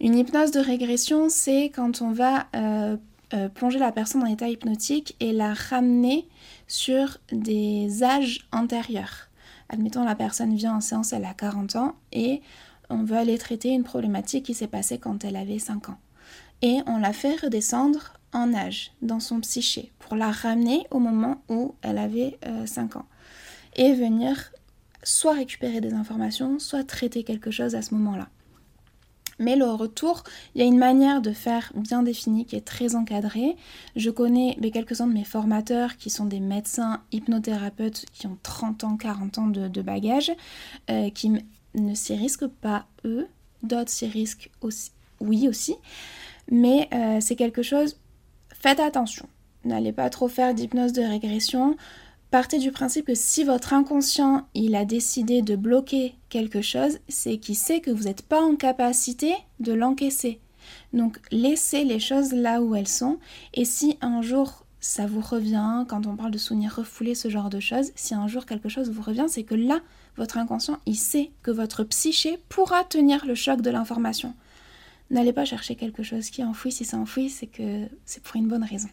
Une 0.00 0.16
hypnose 0.16 0.50
de 0.50 0.60
régression, 0.60 1.28
c'est 1.28 1.70
quand 1.74 2.02
on 2.02 2.12
va 2.12 2.46
euh, 2.54 2.96
euh, 3.32 3.48
plonger 3.48 3.78
la 3.78 3.92
personne 3.92 4.22
en 4.22 4.26
état 4.26 4.48
hypnotique 4.48 5.16
et 5.20 5.32
la 5.32 5.54
ramener 5.54 6.28
sur 6.66 7.18
des 7.30 8.02
âges 8.02 8.46
antérieurs. 8.52 9.28
Admettons, 9.68 10.04
la 10.04 10.14
personne 10.14 10.54
vient 10.54 10.76
en 10.76 10.80
séance, 10.80 11.12
elle 11.12 11.24
a 11.24 11.34
40 11.34 11.76
ans 11.76 11.94
et 12.12 12.40
on 12.90 13.04
veut 13.04 13.16
aller 13.16 13.38
traiter 13.38 13.70
une 13.70 13.84
problématique 13.84 14.46
qui 14.46 14.54
s'est 14.54 14.68
passée 14.68 14.98
quand 14.98 15.24
elle 15.24 15.36
avait 15.36 15.58
5 15.58 15.88
ans. 15.88 15.98
Et 16.62 16.78
on 16.86 16.98
la 16.98 17.12
fait 17.12 17.36
redescendre 17.36 18.14
en 18.32 18.54
âge, 18.54 18.92
dans 19.02 19.20
son 19.20 19.40
psyché, 19.40 19.92
pour 19.98 20.16
la 20.16 20.30
ramener 20.30 20.86
au 20.90 20.98
moment 20.98 21.42
où 21.48 21.74
elle 21.82 21.98
avait 21.98 22.38
5 22.64 22.96
euh, 22.96 22.98
ans. 23.00 23.06
Et 23.76 23.92
venir 23.92 24.52
soit 25.06 25.34
récupérer 25.34 25.80
des 25.80 25.94
informations, 25.94 26.58
soit 26.58 26.84
traiter 26.84 27.22
quelque 27.22 27.50
chose 27.50 27.74
à 27.74 27.82
ce 27.82 27.94
moment-là. 27.94 28.28
Mais 29.38 29.54
le 29.54 29.66
retour, 29.66 30.24
il 30.54 30.60
y 30.60 30.64
a 30.64 30.66
une 30.66 30.78
manière 30.78 31.20
de 31.20 31.30
faire 31.30 31.70
bien 31.76 32.02
définie 32.02 32.46
qui 32.46 32.56
est 32.56 32.66
très 32.66 32.96
encadrée. 32.96 33.56
Je 33.94 34.10
connais 34.10 34.56
quelques-uns 34.72 35.06
de 35.06 35.12
mes 35.12 35.24
formateurs 35.24 35.96
qui 35.96 36.10
sont 36.10 36.24
des 36.24 36.40
médecins 36.40 37.02
hypnothérapeutes 37.12 38.06
qui 38.12 38.26
ont 38.26 38.38
30 38.42 38.84
ans, 38.84 38.96
40 38.96 39.38
ans 39.38 39.46
de, 39.46 39.82
bagages, 39.82 40.32
euh, 40.90 41.10
qui 41.10 41.32
ne 41.74 41.94
s'y 41.94 42.14
risquent 42.14 42.48
pas 42.48 42.86
eux, 43.04 43.28
d'autres 43.62 43.90
s'y 43.90 44.06
risquent 44.06 44.50
aussi, 44.62 44.90
oui 45.20 45.48
aussi, 45.48 45.76
mais 46.50 46.88
euh, 46.94 47.18
c'est 47.20 47.36
quelque 47.36 47.62
chose, 47.62 47.96
faites 48.54 48.80
attention. 48.80 49.28
N'allez 49.64 49.92
pas 49.92 50.08
trop 50.10 50.28
faire 50.28 50.54
d'hypnose 50.54 50.92
de 50.92 51.02
régression 51.02 51.76
partez 52.30 52.58
du 52.58 52.72
principe 52.72 53.06
que 53.06 53.14
si 53.14 53.44
votre 53.44 53.72
inconscient 53.72 54.46
il 54.54 54.74
a 54.74 54.84
décidé 54.84 55.42
de 55.42 55.56
bloquer 55.56 56.14
quelque 56.28 56.62
chose, 56.62 56.98
c'est 57.08 57.38
qu'il 57.38 57.56
sait 57.56 57.80
que 57.80 57.90
vous 57.90 58.04
n'êtes 58.04 58.22
pas 58.22 58.42
en 58.42 58.56
capacité 58.56 59.34
de 59.60 59.72
l'encaisser. 59.72 60.40
Donc 60.92 61.18
laissez 61.30 61.84
les 61.84 62.00
choses 62.00 62.32
là 62.32 62.60
où 62.60 62.74
elles 62.74 62.88
sont 62.88 63.18
et 63.54 63.64
si 63.64 63.96
un 64.00 64.22
jour 64.22 64.66
ça 64.80 65.06
vous 65.06 65.20
revient, 65.20 65.84
quand 65.88 66.06
on 66.06 66.16
parle 66.16 66.30
de 66.30 66.38
souvenirs 66.38 66.76
refoulés, 66.76 67.14
ce 67.14 67.28
genre 67.28 67.50
de 67.50 67.60
choses, 67.60 67.90
si 67.96 68.14
un 68.14 68.28
jour 68.28 68.46
quelque 68.46 68.68
chose 68.68 68.90
vous 68.90 69.02
revient, 69.02 69.26
c'est 69.28 69.42
que 69.42 69.54
là, 69.54 69.80
votre 70.16 70.38
inconscient, 70.38 70.78
il 70.86 70.96
sait 70.96 71.32
que 71.42 71.50
votre 71.50 71.82
psyché 71.82 72.38
pourra 72.48 72.84
tenir 72.84 73.26
le 73.26 73.34
choc 73.34 73.62
de 73.62 73.70
l'information. 73.70 74.34
N'allez 75.10 75.32
pas 75.32 75.44
chercher 75.44 75.74
quelque 75.76 76.02
chose 76.02 76.30
qui 76.30 76.40
est 76.40 76.44
enfoui, 76.44 76.72
si 76.72 76.84
c'est 76.84 76.96
enfoui, 76.96 77.30
c'est 77.30 77.46
que 77.46 77.86
c'est 78.04 78.22
pour 78.22 78.36
une 78.36 78.48
bonne 78.48 78.64
raison. 78.64 78.88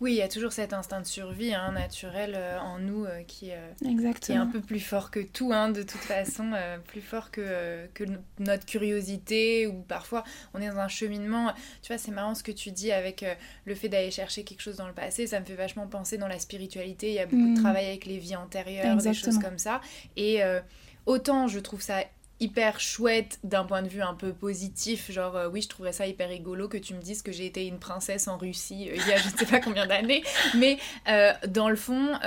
Oui, 0.00 0.12
il 0.12 0.16
y 0.16 0.22
a 0.22 0.28
toujours 0.28 0.52
cet 0.52 0.72
instinct 0.72 1.02
de 1.02 1.06
survie 1.06 1.52
hein, 1.52 1.72
naturel 1.72 2.32
euh, 2.34 2.58
en 2.58 2.78
nous 2.78 3.04
euh, 3.04 3.22
qui, 3.22 3.50
est 3.50 4.34
un 4.34 4.46
peu 4.46 4.60
plus 4.60 4.80
fort 4.80 5.10
que 5.10 5.20
tout, 5.20 5.52
hein, 5.52 5.68
de 5.68 5.82
toute 5.82 6.00
façon, 6.00 6.52
plus 6.86 7.02
fort 7.02 7.30
que, 7.30 7.86
que 7.92 8.04
notre 8.38 8.64
curiosité 8.64 9.66
ou 9.66 9.82
parfois 9.82 10.24
on 10.54 10.60
est 10.60 10.68
dans 10.68 10.78
un 10.78 10.88
cheminement. 10.88 11.52
Tu 11.82 11.88
vois, 11.88 11.98
c'est 11.98 12.12
marrant 12.12 12.34
ce 12.34 12.42
que 12.42 12.52
tu 12.52 12.70
dis 12.70 12.92
avec 12.92 13.24
le 13.66 13.74
fait 13.74 13.88
d'aller 13.88 14.10
chercher 14.10 14.42
quelque 14.44 14.62
chose 14.62 14.76
dans 14.76 14.86
le 14.86 14.94
passé, 14.94 15.26
ça 15.26 15.38
me 15.38 15.44
fait 15.44 15.54
vachement 15.54 15.86
penser 15.86 16.16
dans 16.16 16.28
la 16.28 16.38
spiritualité. 16.38 17.08
Il 17.08 17.14
y 17.14 17.18
a 17.18 17.26
beaucoup 17.26 17.54
de 17.54 17.58
mm. 17.58 17.62
travail 17.62 17.86
avec 17.86 18.06
les 18.06 18.18
vies 18.18 18.36
antérieures, 18.36 18.96
des 18.96 19.12
choses 19.12 19.38
comme 19.38 19.58
ça. 19.58 19.80
Et 20.16 20.40
autant 21.04 21.46
je 21.46 21.58
trouve 21.58 21.82
ça 21.82 22.04
hyper 22.40 22.80
chouette 22.80 23.38
d'un 23.44 23.64
point 23.64 23.82
de 23.82 23.88
vue 23.88 24.00
un 24.00 24.14
peu 24.14 24.32
positif. 24.32 25.10
Genre, 25.12 25.36
euh, 25.36 25.48
oui, 25.48 25.60
je 25.60 25.68
trouverais 25.68 25.92
ça 25.92 26.06
hyper 26.06 26.30
rigolo 26.30 26.68
que 26.68 26.78
tu 26.78 26.94
me 26.94 27.00
dises 27.00 27.20
que 27.22 27.32
j'ai 27.32 27.46
été 27.46 27.66
une 27.66 27.78
princesse 27.78 28.28
en 28.28 28.38
Russie 28.38 28.88
euh, 28.88 28.96
il 28.96 29.06
y 29.06 29.12
a 29.12 29.18
je 29.18 29.28
ne 29.28 29.36
sais 29.36 29.46
pas 29.46 29.60
combien 29.60 29.86
d'années. 29.86 30.24
Mais 30.56 30.78
euh, 31.08 31.32
dans 31.48 31.68
le 31.68 31.76
fond, 31.76 32.18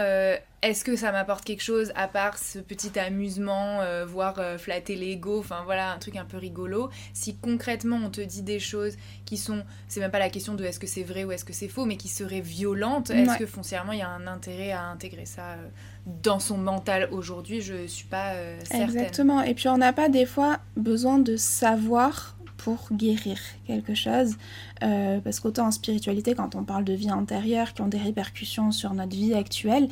est-ce 0.62 0.86
que 0.86 0.96
ça 0.96 1.12
m'apporte 1.12 1.43
quelque 1.43 1.63
chose 1.63 1.91
à 1.96 2.08
part 2.08 2.38
ce 2.38 2.60
petit 2.60 2.98
amusement, 2.98 3.82
voire 4.05 4.39
flatter 4.58 4.96
l'ego, 4.96 5.39
enfin 5.39 5.63
voilà, 5.65 5.91
un 5.91 5.98
truc 5.98 6.15
un 6.15 6.25
peu 6.25 6.38
rigolo? 6.38 6.89
Si 7.13 7.36
concrètement 7.36 8.00
on 8.01 8.10
te 8.10 8.22
dit 8.22 8.43
des 8.43 8.60
choses 8.60 8.96
qui 9.25 9.38
sont, 9.38 9.63
c'est 9.88 10.00
même 10.00 10.12
pas 10.12 10.20
la 10.20 10.29
question 10.29 10.53
de 10.53 10.63
est-ce 10.63 10.79
que 10.79 10.88
c'est 10.88 11.03
vrai 11.03 11.25
ou 11.25 11.32
est-ce 11.32 11.43
que 11.43 11.53
c'est 11.53 11.67
faux, 11.67 11.86
mais 11.86 11.98
qui 11.98 12.08
seraient 12.08 12.39
violentes, 12.39 13.10
est-ce 13.10 13.38
que 13.38 13.46
foncièrement 13.46 13.91
il 13.91 14.00
y 14.00 14.03
a 14.03 14.10
un 14.10 14.27
intérêt 14.27 14.72
à 14.72 14.84
intégrer 14.84 15.25
ça 15.25 15.58
dans 16.06 16.40
son 16.40 16.58
mental 16.58 17.08
aujourd'hui, 17.12 17.62
je 17.62 17.88
suis 17.88 18.08
pas 18.08 18.34
euh, 18.34 18.60
certaine. 18.60 18.82
Exactement. 18.82 19.42
Et 19.42 19.54
puis 19.54 19.70
on 19.70 19.78
n'a 19.78 19.94
pas 19.94 20.10
des 20.10 20.26
fois 20.26 20.60
besoin 20.76 21.20
de 21.20 21.38
savoir 21.38 22.36
pour 22.58 22.88
guérir 22.92 23.38
quelque 23.66 23.94
chose. 23.94 24.38
Euh, 24.84 25.20
parce 25.20 25.40
qu'autant 25.40 25.68
en 25.68 25.72
spiritualité, 25.72 26.34
quand 26.34 26.56
on 26.56 26.64
parle 26.64 26.84
de 26.86 26.94
vie 26.94 27.12
antérieure 27.12 27.74
qui 27.74 27.82
ont 27.82 27.88
des 27.88 27.98
répercussions 27.98 28.72
sur 28.72 28.94
notre 28.94 29.16
vie 29.16 29.34
actuelle, 29.34 29.90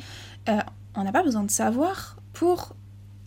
euh, 0.48 0.58
on 0.94 1.04
n'a 1.04 1.12
pas 1.12 1.22
besoin 1.22 1.44
de 1.44 1.50
savoir 1.50 2.16
pour 2.32 2.74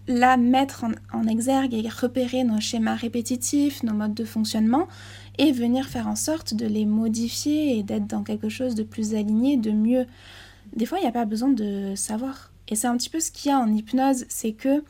la 0.08 0.38
mettre 0.38 0.86
en, 1.14 1.28
exergue 1.28 1.74
et 1.74 1.88
repérer 1.90 2.44
nos 2.44 2.60
schémas 2.60 2.96
répétitifs, 2.96 3.82
nos 3.82 3.94
modes 3.94 4.14
de 4.14 4.26
fonctionnement 4.26 4.88
et 5.40 5.52
venir 5.52 5.88
faire 5.88 6.08
en 6.08 6.16
sorte 6.16 6.54
de 6.54 6.68
les 6.68 6.86
modifier 6.86 7.78
et 7.78 7.84
d'être 7.84 8.06
dans 8.06 8.24
quelque 8.24 8.50
chose 8.50 8.76
de 8.76 8.84
plus 8.84 9.16
aligné, 9.16 9.58
de 9.58 9.72
mieux. 9.72 10.06
Des 10.76 10.86
fois, 10.86 11.00
il 11.00 11.02
n'y 11.02 11.08
a 11.08 11.12
pas 11.12 11.26
besoin 11.26 11.50
de 11.50 11.94
savoir. 11.96 12.52
Et 12.68 12.76
c'est 12.76 12.88
un 12.88 12.98
petit 12.98 13.10
peu 13.10 13.20
ce 13.20 13.32
qu'il 13.32 13.52
y 13.52 13.54
a 13.54 13.60
en 13.60 13.72
hypnose, 13.72 14.26
c'est 14.30 14.54
que 14.54 14.84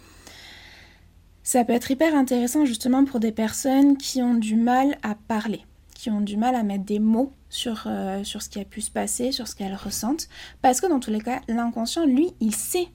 ça 1.43 1.63
peut 1.63 1.73
être 1.73 1.91
hyper 1.91 2.15
intéressant 2.15 2.65
justement 2.65 3.05
pour 3.05 3.19
des 3.19 3.31
personnes 3.31 3.97
qui 3.97 4.21
ont 4.21 4.33
du 4.33 4.55
mal 4.55 4.97
à 5.03 5.15
parler, 5.15 5.65
qui 5.93 6.09
ont 6.09 6.21
du 6.21 6.37
mal 6.37 6.55
à 6.55 6.63
mettre 6.63 6.85
des 6.85 6.99
mots 6.99 7.33
sur, 7.49 7.83
euh, 7.85 8.23
sur 8.23 8.41
ce 8.41 8.49
qui 8.49 8.59
a 8.59 8.65
pu 8.65 8.81
se 8.81 8.91
passer, 8.91 9.31
sur 9.31 9.47
ce 9.47 9.55
qu'elles 9.55 9.75
ressentent, 9.75 10.27
parce 10.61 10.81
que 10.81 10.87
dans 10.87 10.99
tous 10.99 11.11
les 11.11 11.21
cas, 11.21 11.41
l'inconscient, 11.47 12.05
lui, 12.05 12.31
il 12.39 12.55
sait. 12.55 12.87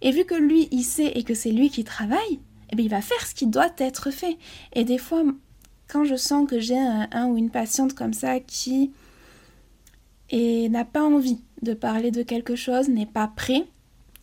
Et 0.00 0.12
vu 0.12 0.24
que 0.24 0.34
lui, 0.34 0.68
il 0.70 0.84
sait 0.84 1.12
et 1.14 1.24
que 1.24 1.34
c'est 1.34 1.50
lui 1.50 1.70
qui 1.70 1.84
travaille, 1.84 2.40
eh 2.70 2.76
bien, 2.76 2.84
il 2.84 2.90
va 2.90 3.02
faire 3.02 3.26
ce 3.26 3.34
qui 3.34 3.46
doit 3.46 3.74
être 3.78 4.10
fait. 4.10 4.38
Et 4.72 4.84
des 4.84 4.98
fois, 4.98 5.24
quand 5.88 6.04
je 6.04 6.16
sens 6.16 6.48
que 6.48 6.58
j'ai 6.58 6.78
un, 6.78 7.26
ou 7.26 7.36
une 7.36 7.50
patiente 7.50 7.94
comme 7.94 8.14
ça 8.14 8.40
qui 8.40 8.92
n'a 10.32 10.84
pas 10.84 11.02
envie 11.02 11.40
de 11.60 11.74
parler 11.74 12.10
de 12.10 12.22
quelque 12.22 12.56
chose, 12.56 12.88
n'est 12.88 13.06
pas 13.06 13.28
prêt, 13.28 13.66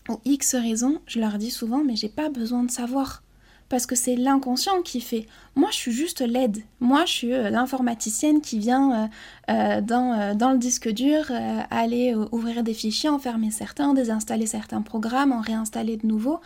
pour 0.10 0.22
X 0.26 0.56
raisons, 0.56 1.00
je 1.06 1.20
leur 1.20 1.38
dis 1.38 1.52
souvent, 1.52 1.84
mais 1.84 1.96
j'ai 1.96 2.10
pas 2.10 2.30
besoin 2.30 2.64
de 2.64 2.72
savoir. 2.72 3.22
Parce 3.70 3.86
que 3.86 3.96
c'est 3.96 4.16
l'inconscient 4.16 4.82
qui 4.82 5.02
fait. 5.02 5.28
Moi, 5.54 5.70
je 5.70 5.76
suis 5.76 5.92
juste 5.92 6.22
l'aide. 6.22 6.64
Moi, 6.80 7.06
je 7.06 7.12
suis 7.12 7.32
euh, 7.32 7.52
l'informaticienne 7.52 8.42
qui 8.42 8.58
vient 8.58 8.92
euh, 8.92 9.08
euh, 9.52 9.82
dans, 9.82 10.36
dans, 10.36 10.52
le 10.52 10.58
disque 10.58 10.90
dur 10.90 11.32
aller 11.70 12.16
ouvrir 12.32 12.64
des 12.64 12.74
fichiers, 12.74 13.08
en 13.08 13.20
fermer 13.20 13.52
certains, 13.52 13.94
désinstaller 13.94 14.48
certains 14.48 14.82
programmes, 14.82 15.32
en 15.32 15.42
réinstaller 15.42 15.98
de 15.98 16.08
nouveaux. 16.08 16.40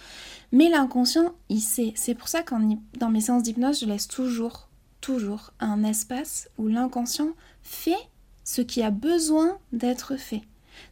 Mais 0.52 0.68
l'inconscient, 0.68 1.32
il 1.48 1.62
sait. 1.62 1.94
C'est 1.96 2.16
pour 2.16 2.28
ça 2.28 2.44
que 2.44 2.56
dans 3.00 3.10
mes 3.10 3.22
séances 3.22 3.44
d'hypnose, 3.44 3.80
je 3.80 3.86
laisse 3.86 4.10
toujours, 4.10 4.68
toujours 5.00 5.54
un 5.62 5.86
espace 5.86 6.50
où 6.58 6.68
l'inconscient 6.68 7.30
fait 7.62 8.10
ce 8.44 8.60
qui 8.60 8.84
a 8.84 8.92
besoin 8.92 9.58
d'être 9.72 10.18
fait, 10.18 10.42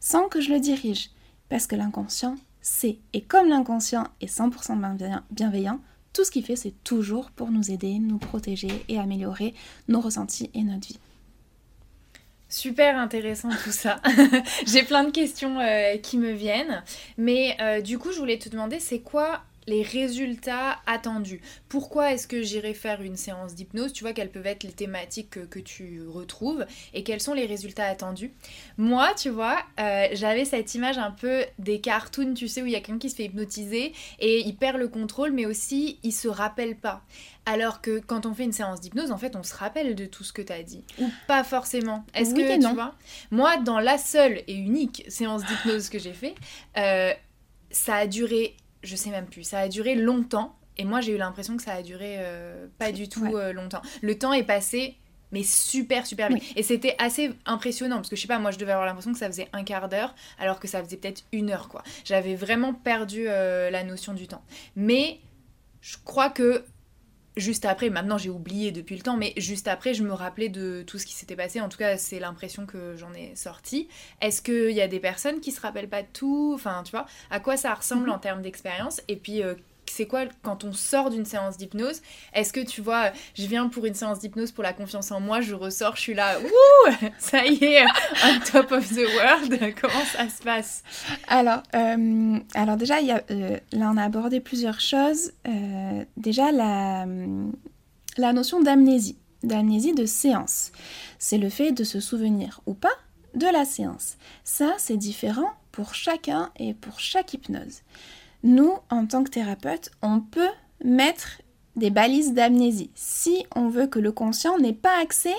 sans 0.00 0.30
que 0.30 0.40
je 0.40 0.50
le 0.50 0.58
dirige. 0.58 1.10
Parce 1.50 1.66
que 1.66 1.76
l'inconscient, 1.76 2.36
c'est, 2.62 2.98
et 3.12 3.20
comme 3.20 3.48
l'inconscient 3.48 4.06
est 4.20 4.32
100% 4.32 5.20
bienveillant, 5.30 5.80
tout 6.12 6.24
ce 6.24 6.30
qu'il 6.30 6.44
fait, 6.44 6.56
c'est 6.56 6.74
toujours 6.84 7.30
pour 7.30 7.50
nous 7.50 7.70
aider, 7.70 7.98
nous 7.98 8.18
protéger 8.18 8.84
et 8.88 8.98
améliorer 8.98 9.54
nos 9.88 10.00
ressentis 10.00 10.50
et 10.54 10.62
notre 10.62 10.88
vie. 10.88 10.98
Super 12.48 12.98
intéressant 12.98 13.48
tout 13.64 13.72
ça. 13.72 14.00
J'ai 14.66 14.82
plein 14.82 15.04
de 15.04 15.10
questions 15.10 15.58
euh, 15.58 15.96
qui 15.96 16.18
me 16.18 16.32
viennent. 16.32 16.82
Mais 17.16 17.56
euh, 17.62 17.80
du 17.80 17.98
coup, 17.98 18.12
je 18.12 18.18
voulais 18.18 18.38
te 18.38 18.50
demander, 18.50 18.78
c'est 18.78 19.00
quoi 19.00 19.42
les 19.66 19.82
résultats 19.82 20.78
attendus. 20.86 21.40
Pourquoi 21.68 22.12
est-ce 22.12 22.26
que 22.26 22.42
j'irai 22.42 22.74
faire 22.74 23.02
une 23.02 23.16
séance 23.16 23.54
d'hypnose? 23.54 23.92
Tu 23.92 24.04
vois 24.04 24.12
quelles 24.12 24.30
peuvent 24.30 24.46
être 24.46 24.64
les 24.64 24.72
thématiques 24.72 25.48
que, 25.48 25.58
tu 25.62 26.02
retrouves 26.08 26.66
et 26.92 27.04
quels 27.04 27.20
sont 27.20 27.34
les 27.34 27.46
résultats 27.46 27.84
attendus. 27.84 28.32
Moi, 28.76 29.12
tu 29.16 29.28
vois, 29.28 29.62
euh, 29.78 30.08
j'avais 30.12 30.44
cette 30.44 30.74
image 30.74 30.98
un 30.98 31.12
peu 31.12 31.44
des 31.58 31.80
cartoons, 31.80 32.34
tu 32.34 32.48
sais, 32.48 32.62
où 32.62 32.66
il 32.66 32.72
y 32.72 32.76
a 32.76 32.80
quelqu'un 32.80 32.98
qui 32.98 33.10
se 33.10 33.16
fait 33.16 33.26
hypnotiser 33.26 33.92
et 34.18 34.40
il 34.40 34.56
perd 34.56 34.78
le 34.78 34.88
contrôle, 34.88 35.30
mais 35.30 35.46
aussi 35.46 35.98
il 36.02 36.12
se 36.12 36.26
rappelle 36.26 36.76
pas. 36.76 37.02
Alors 37.46 37.80
que 37.80 37.98
quand 37.98 38.26
on 38.26 38.34
fait 38.34 38.44
une 38.44 38.52
séance 38.52 38.80
d'hypnose, 38.80 39.10
en 39.10 39.18
fait, 39.18 39.34
on 39.36 39.42
se 39.42 39.54
rappelle 39.54 39.94
de 39.94 40.06
tout 40.06 40.24
ce 40.24 40.32
que 40.32 40.42
tu 40.42 40.52
as 40.52 40.62
dit. 40.62 40.84
Ou 40.98 41.08
pas 41.26 41.42
forcément. 41.44 42.04
Est-ce 42.14 42.34
que 42.34 42.60
tu 42.60 42.74
vois 42.74 42.94
Moi, 43.30 43.56
dans 43.58 43.80
la 43.80 43.98
seule 43.98 44.42
et 44.46 44.54
unique 44.54 45.04
séance 45.08 45.44
d'hypnose 45.44 45.88
que 45.88 45.98
j'ai 45.98 46.12
fait, 46.12 46.34
euh, 46.76 47.12
ça 47.70 47.96
a 47.96 48.06
duré 48.06 48.56
je 48.82 48.96
sais 48.96 49.10
même 49.10 49.26
plus. 49.26 49.44
Ça 49.44 49.60
a 49.60 49.68
duré 49.68 49.94
longtemps. 49.94 50.56
Et 50.78 50.84
moi, 50.84 51.00
j'ai 51.00 51.12
eu 51.12 51.18
l'impression 51.18 51.56
que 51.56 51.62
ça 51.62 51.72
a 51.72 51.82
duré 51.82 52.16
euh, 52.18 52.66
pas 52.78 52.92
du 52.92 53.08
tout 53.08 53.36
euh, 53.36 53.52
longtemps. 53.52 53.82
Le 54.00 54.18
temps 54.18 54.32
est 54.32 54.42
passé, 54.42 54.96
mais 55.30 55.42
super, 55.42 56.06
super 56.06 56.28
vite. 56.28 56.42
Et 56.56 56.62
c'était 56.62 56.94
assez 56.98 57.32
impressionnant, 57.44 57.96
parce 57.96 58.08
que 58.08 58.16
je 58.16 58.22
sais 58.22 58.28
pas, 58.28 58.38
moi, 58.38 58.50
je 58.50 58.58
devais 58.58 58.72
avoir 58.72 58.86
l'impression 58.86 59.12
que 59.12 59.18
ça 59.18 59.26
faisait 59.26 59.48
un 59.52 59.64
quart 59.64 59.88
d'heure, 59.88 60.14
alors 60.38 60.60
que 60.60 60.68
ça 60.68 60.82
faisait 60.82 60.96
peut-être 60.96 61.24
une 61.32 61.50
heure, 61.50 61.68
quoi. 61.68 61.82
J'avais 62.04 62.34
vraiment 62.34 62.72
perdu 62.72 63.24
euh, 63.28 63.70
la 63.70 63.84
notion 63.84 64.14
du 64.14 64.28
temps. 64.28 64.44
Mais 64.74 65.20
je 65.80 65.96
crois 66.04 66.30
que 66.30 66.64
juste 67.36 67.64
après, 67.64 67.90
maintenant 67.90 68.18
j'ai 68.18 68.30
oublié 68.30 68.72
depuis 68.72 68.96
le 68.96 69.02
temps, 69.02 69.16
mais 69.16 69.32
juste 69.36 69.68
après, 69.68 69.94
je 69.94 70.02
me 70.02 70.12
rappelais 70.12 70.48
de 70.48 70.84
tout 70.86 70.98
ce 70.98 71.06
qui 71.06 71.14
s'était 71.14 71.36
passé. 71.36 71.60
En 71.60 71.68
tout 71.68 71.78
cas, 71.78 71.96
c'est 71.96 72.18
l'impression 72.18 72.66
que 72.66 72.96
j'en 72.96 73.12
ai 73.14 73.34
sorti. 73.36 73.88
Est-ce 74.20 74.42
qu'il 74.42 74.72
y 74.72 74.80
a 74.80 74.88
des 74.88 75.00
personnes 75.00 75.40
qui 75.40 75.52
se 75.52 75.60
rappellent 75.60 75.88
pas 75.88 76.02
de 76.02 76.08
tout? 76.12 76.52
Enfin, 76.54 76.82
tu 76.84 76.90
vois, 76.90 77.06
à 77.30 77.40
quoi 77.40 77.56
ça 77.56 77.72
ressemble 77.74 78.06
mhm. 78.06 78.12
en 78.12 78.18
termes 78.18 78.42
d'expérience? 78.42 79.00
Et 79.08 79.16
puis, 79.16 79.42
euh, 79.42 79.54
c'est 79.92 80.06
quoi 80.06 80.24
quand 80.42 80.64
on 80.64 80.72
sort 80.72 81.10
d'une 81.10 81.24
séance 81.24 81.56
d'hypnose? 81.56 82.00
Est-ce 82.32 82.52
que 82.52 82.60
tu 82.60 82.80
vois, 82.80 83.12
je 83.34 83.46
viens 83.46 83.68
pour 83.68 83.84
une 83.84 83.94
séance 83.94 84.20
d'hypnose 84.20 84.50
pour 84.50 84.64
la 84.64 84.72
confiance 84.72 85.12
en 85.12 85.20
moi, 85.20 85.40
je 85.40 85.54
ressors, 85.54 85.96
je 85.96 86.00
suis 86.00 86.14
là, 86.14 86.38
ouh, 86.40 86.90
ça 87.18 87.44
y 87.46 87.62
est, 87.62 87.84
on 88.24 88.40
top 88.40 88.72
of 88.72 88.88
the 88.88 89.06
world. 89.16 89.74
Comment 89.80 90.04
ça 90.04 90.28
se 90.28 90.42
passe? 90.42 90.82
Alors, 91.28 91.62
euh, 91.74 92.38
alors 92.54 92.76
déjà, 92.76 92.96
euh, 92.98 93.58
là 93.72 93.90
on 93.92 93.96
a 93.96 94.04
abordé 94.04 94.40
plusieurs 94.40 94.80
choses. 94.80 95.32
Euh, 95.46 96.04
déjà 96.16 96.50
la, 96.52 97.06
la 98.16 98.32
notion 98.32 98.62
d'amnésie, 98.62 99.18
d'amnésie 99.42 99.92
de 99.92 100.06
séance, 100.06 100.72
c'est 101.18 101.38
le 101.38 101.50
fait 101.50 101.72
de 101.72 101.84
se 101.84 102.00
souvenir 102.00 102.60
ou 102.66 102.72
pas 102.74 102.96
de 103.34 103.46
la 103.46 103.64
séance. 103.64 104.16
Ça, 104.44 104.74
c'est 104.78 104.96
différent 104.96 105.50
pour 105.70 105.94
chacun 105.94 106.50
et 106.58 106.74
pour 106.74 106.98
chaque 107.00 107.34
hypnose 107.34 107.82
nous, 108.42 108.74
en 108.90 109.06
tant 109.06 109.24
que 109.24 109.30
thérapeute, 109.30 109.90
on 110.02 110.20
peut 110.20 110.50
mettre 110.84 111.42
des 111.76 111.90
balises 111.90 112.34
d'amnésie 112.34 112.90
si 112.94 113.46
on 113.54 113.68
veut 113.68 113.86
que 113.86 113.98
le 113.98 114.12
conscient 114.12 114.58
n'ait 114.58 114.72
pas 114.72 115.00
accès 115.00 115.34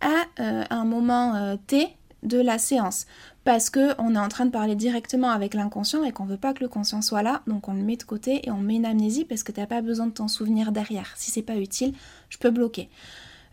à 0.00 0.24
euh, 0.40 0.64
un 0.70 0.84
moment 0.84 1.34
euh, 1.34 1.56
T 1.66 1.88
de 2.22 2.38
la 2.38 2.58
séance 2.58 3.06
parce 3.44 3.70
qu'on 3.70 4.14
est 4.14 4.18
en 4.18 4.28
train 4.28 4.44
de 4.44 4.50
parler 4.50 4.76
directement 4.76 5.30
avec 5.30 5.54
l'inconscient 5.54 6.04
et 6.04 6.12
qu'on 6.12 6.26
veut 6.26 6.36
pas 6.36 6.52
que 6.52 6.62
le 6.62 6.68
conscient 6.68 7.00
soit 7.00 7.22
là, 7.22 7.42
donc 7.46 7.68
on 7.68 7.72
le 7.72 7.82
met 7.82 7.96
de 7.96 8.02
côté 8.02 8.46
et 8.46 8.50
on 8.50 8.58
met 8.58 8.76
une 8.76 8.84
amnésie 8.84 9.24
parce 9.24 9.42
que 9.42 9.52
tu 9.52 9.60
n'as 9.60 9.66
pas 9.66 9.80
besoin 9.80 10.06
de 10.06 10.12
t'en 10.12 10.28
souvenir 10.28 10.72
derrière. 10.72 11.12
Si 11.16 11.30
c'est 11.30 11.42
pas 11.42 11.56
utile, 11.56 11.94
je 12.28 12.36
peux 12.36 12.50
bloquer. 12.50 12.90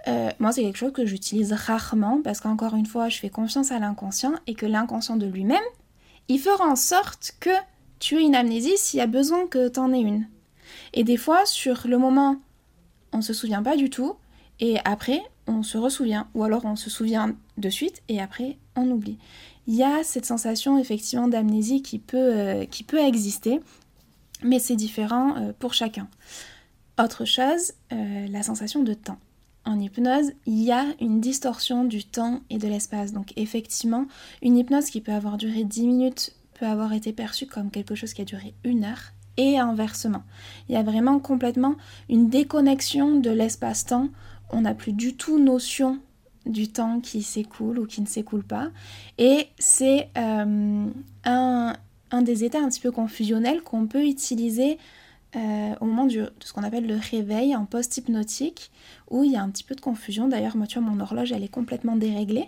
Euh, 0.07 0.29
moi, 0.39 0.51
c'est 0.51 0.61
quelque 0.61 0.77
chose 0.77 0.93
que 0.93 1.05
j'utilise 1.05 1.53
rarement 1.53 2.21
parce 2.21 2.41
qu'encore 2.41 2.75
une 2.75 2.85
fois, 2.85 3.09
je 3.09 3.17
fais 3.19 3.29
confiance 3.29 3.71
à 3.71 3.79
l'inconscient 3.79 4.33
et 4.45 4.53
que 4.53 4.65
l'inconscient 4.65 5.15
de 5.15 5.25
lui-même, 5.25 5.63
il 6.27 6.39
fera 6.39 6.65
en 6.65 6.75
sorte 6.75 7.35
que 7.39 7.49
tu 7.99 8.17
as 8.17 8.21
une 8.21 8.35
amnésie 8.35 8.77
s'il 8.77 8.99
y 8.99 9.01
a 9.01 9.07
besoin 9.07 9.47
que 9.47 9.67
tu 9.69 9.79
en 9.79 9.93
aies 9.93 10.01
une. 10.01 10.27
Et 10.93 11.03
des 11.03 11.17
fois, 11.17 11.45
sur 11.45 11.87
le 11.87 11.97
moment, 11.97 12.37
on 13.13 13.21
se 13.21 13.33
souvient 13.33 13.63
pas 13.63 13.75
du 13.75 13.89
tout, 13.89 14.15
et 14.59 14.77
après, 14.85 15.21
on 15.47 15.63
se 15.63 15.77
ressouvient, 15.77 16.27
ou 16.33 16.43
alors 16.43 16.65
on 16.65 16.75
se 16.75 16.89
souvient 16.89 17.35
de 17.57 17.69
suite, 17.69 18.01
et 18.09 18.21
après, 18.21 18.57
on 18.75 18.89
oublie. 18.89 19.17
Il 19.67 19.75
y 19.75 19.83
a 19.83 20.03
cette 20.03 20.25
sensation 20.25 20.77
effectivement 20.79 21.27
d'amnésie 21.27 21.81
qui, 21.81 21.99
peut, 21.99 22.17
euh, 22.17 22.65
exister, 23.05 23.59
mais 24.43 24.59
c'est 24.59 24.75
différent 24.75 25.35
euh, 25.37 25.51
pour 25.57 25.73
chacun. 25.73 26.07
Autre 26.99 27.25
chose, 27.25 27.73
euh, 27.91 28.27
la 28.27 28.43
sensation 28.43 28.83
de 28.83 28.93
temps. 28.93 29.19
en 29.65 29.79
hypnose, 29.81 30.31
il 30.45 30.63
y 30.63 30.71
a 30.71 30.85
une 31.01 31.19
distorsion 31.19 31.83
du 31.83 32.05
temps 32.05 32.39
et 32.49 32.57
de 32.57 32.69
l'espace. 32.69 33.11
Donc 33.11 33.33
effectivement, 33.35 34.05
une 34.41 34.57
hypnose 34.57 34.89
qui 34.89 35.01
peut 35.01 35.11
avoir 35.11 35.35
duré 35.35 35.65
10 35.65 35.85
minutes 35.85 36.36
peut 36.59 36.65
avoir 36.65 36.93
été 36.93 37.13
perçue 37.13 37.47
comme 37.47 37.71
quelque 37.71 37.95
chose 37.95 38.13
qui 38.13 38.21
a 38.21 38.25
duré 38.25 38.53
une 38.63 38.83
heure 38.83 39.13
et 39.37 39.57
inversement. 39.57 40.23
Il 40.67 40.73
y 40.73 40.77
a 40.77 40.83
vraiment 40.83 41.19
complètement 41.19 41.75
une 42.09 42.29
déconnexion 42.29 43.19
de 43.19 43.29
l'espace-temps. 43.29 44.09
On 44.49 44.61
n'a 44.61 44.73
plus 44.73 44.93
du 44.93 45.15
tout 45.15 45.39
notion 45.39 45.99
du 46.45 46.69
temps 46.69 46.99
qui 46.99 47.21
s'écoule 47.21 47.79
ou 47.79 47.85
qui 47.85 48.01
ne 48.01 48.07
s'écoule 48.07 48.43
pas. 48.43 48.69
Et 49.17 49.47
c'est 49.59 50.09
euh, 50.17 50.85
un, 51.25 52.21
des 52.21 52.43
états 52.43 52.59
un 52.59 52.69
petit 52.69 52.79
peu 52.79 52.91
confusionnels 52.91 53.61
qu'on 53.61 53.85
peut 53.85 54.05
utiliser 54.05 54.77
euh, 55.35 55.75
au 55.81 55.85
moment 55.85 56.05
de 56.05 56.31
ce 56.39 56.53
qu'on 56.53 56.63
appelle 56.63 56.87
le 56.87 56.97
réveil 56.97 57.55
en 57.55 57.65
post-hypnotique, 57.65 58.71
où 59.11 59.23
il 59.23 59.33
y 59.33 59.35
a 59.35 59.43
un 59.43 59.49
petit 59.49 59.63
peu 59.63 59.75
de 59.75 59.81
confusion. 59.81 60.27
D'ailleurs, 60.27 60.55
moi, 60.55 60.67
tu 60.67 60.79
vois, 60.79 60.89
mon 60.89 60.99
horloge, 60.99 61.31
elle 61.31 61.43
est 61.43 61.49
complètement 61.49 61.95
déréglée. 61.95 62.47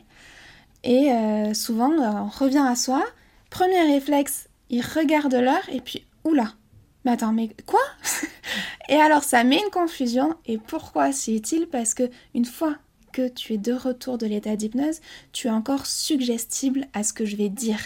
Et 0.83 1.11
euh, 1.11 1.53
souvent, 1.53 1.91
on 1.91 2.29
revient 2.29 2.65
à 2.65 2.75
soi. 2.75 3.03
Premier 3.49 3.81
réflexe, 3.81 4.47
il 4.69 4.81
regarde 4.81 5.33
l'heure 5.33 5.67
et 5.71 5.81
puis, 5.81 6.05
oula, 6.23 6.53
mais 7.05 7.11
attends, 7.11 7.33
mais 7.33 7.49
quoi? 7.65 7.79
Et 8.89 8.95
alors, 8.95 9.23
ça 9.23 9.43
met 9.43 9.61
une 9.63 9.71
confusion. 9.71 10.35
Et 10.45 10.57
pourquoi 10.57 11.11
c'est 11.11 11.33
utile 11.33 11.67
Parce 11.71 11.93
que 11.93 12.09
une 12.33 12.45
fois 12.45 12.75
que 13.13 13.27
tu 13.27 13.53
es 13.53 13.57
de 13.57 13.73
retour 13.73 14.17
de 14.17 14.25
l'état 14.25 14.55
d'hypnose, 14.55 14.99
tu 15.31 15.47
es 15.47 15.51
encore 15.51 15.85
suggestible 15.85 16.87
à 16.93 17.03
ce 17.03 17.13
que 17.13 17.25
je 17.25 17.35
vais 17.35 17.49
dire. 17.49 17.79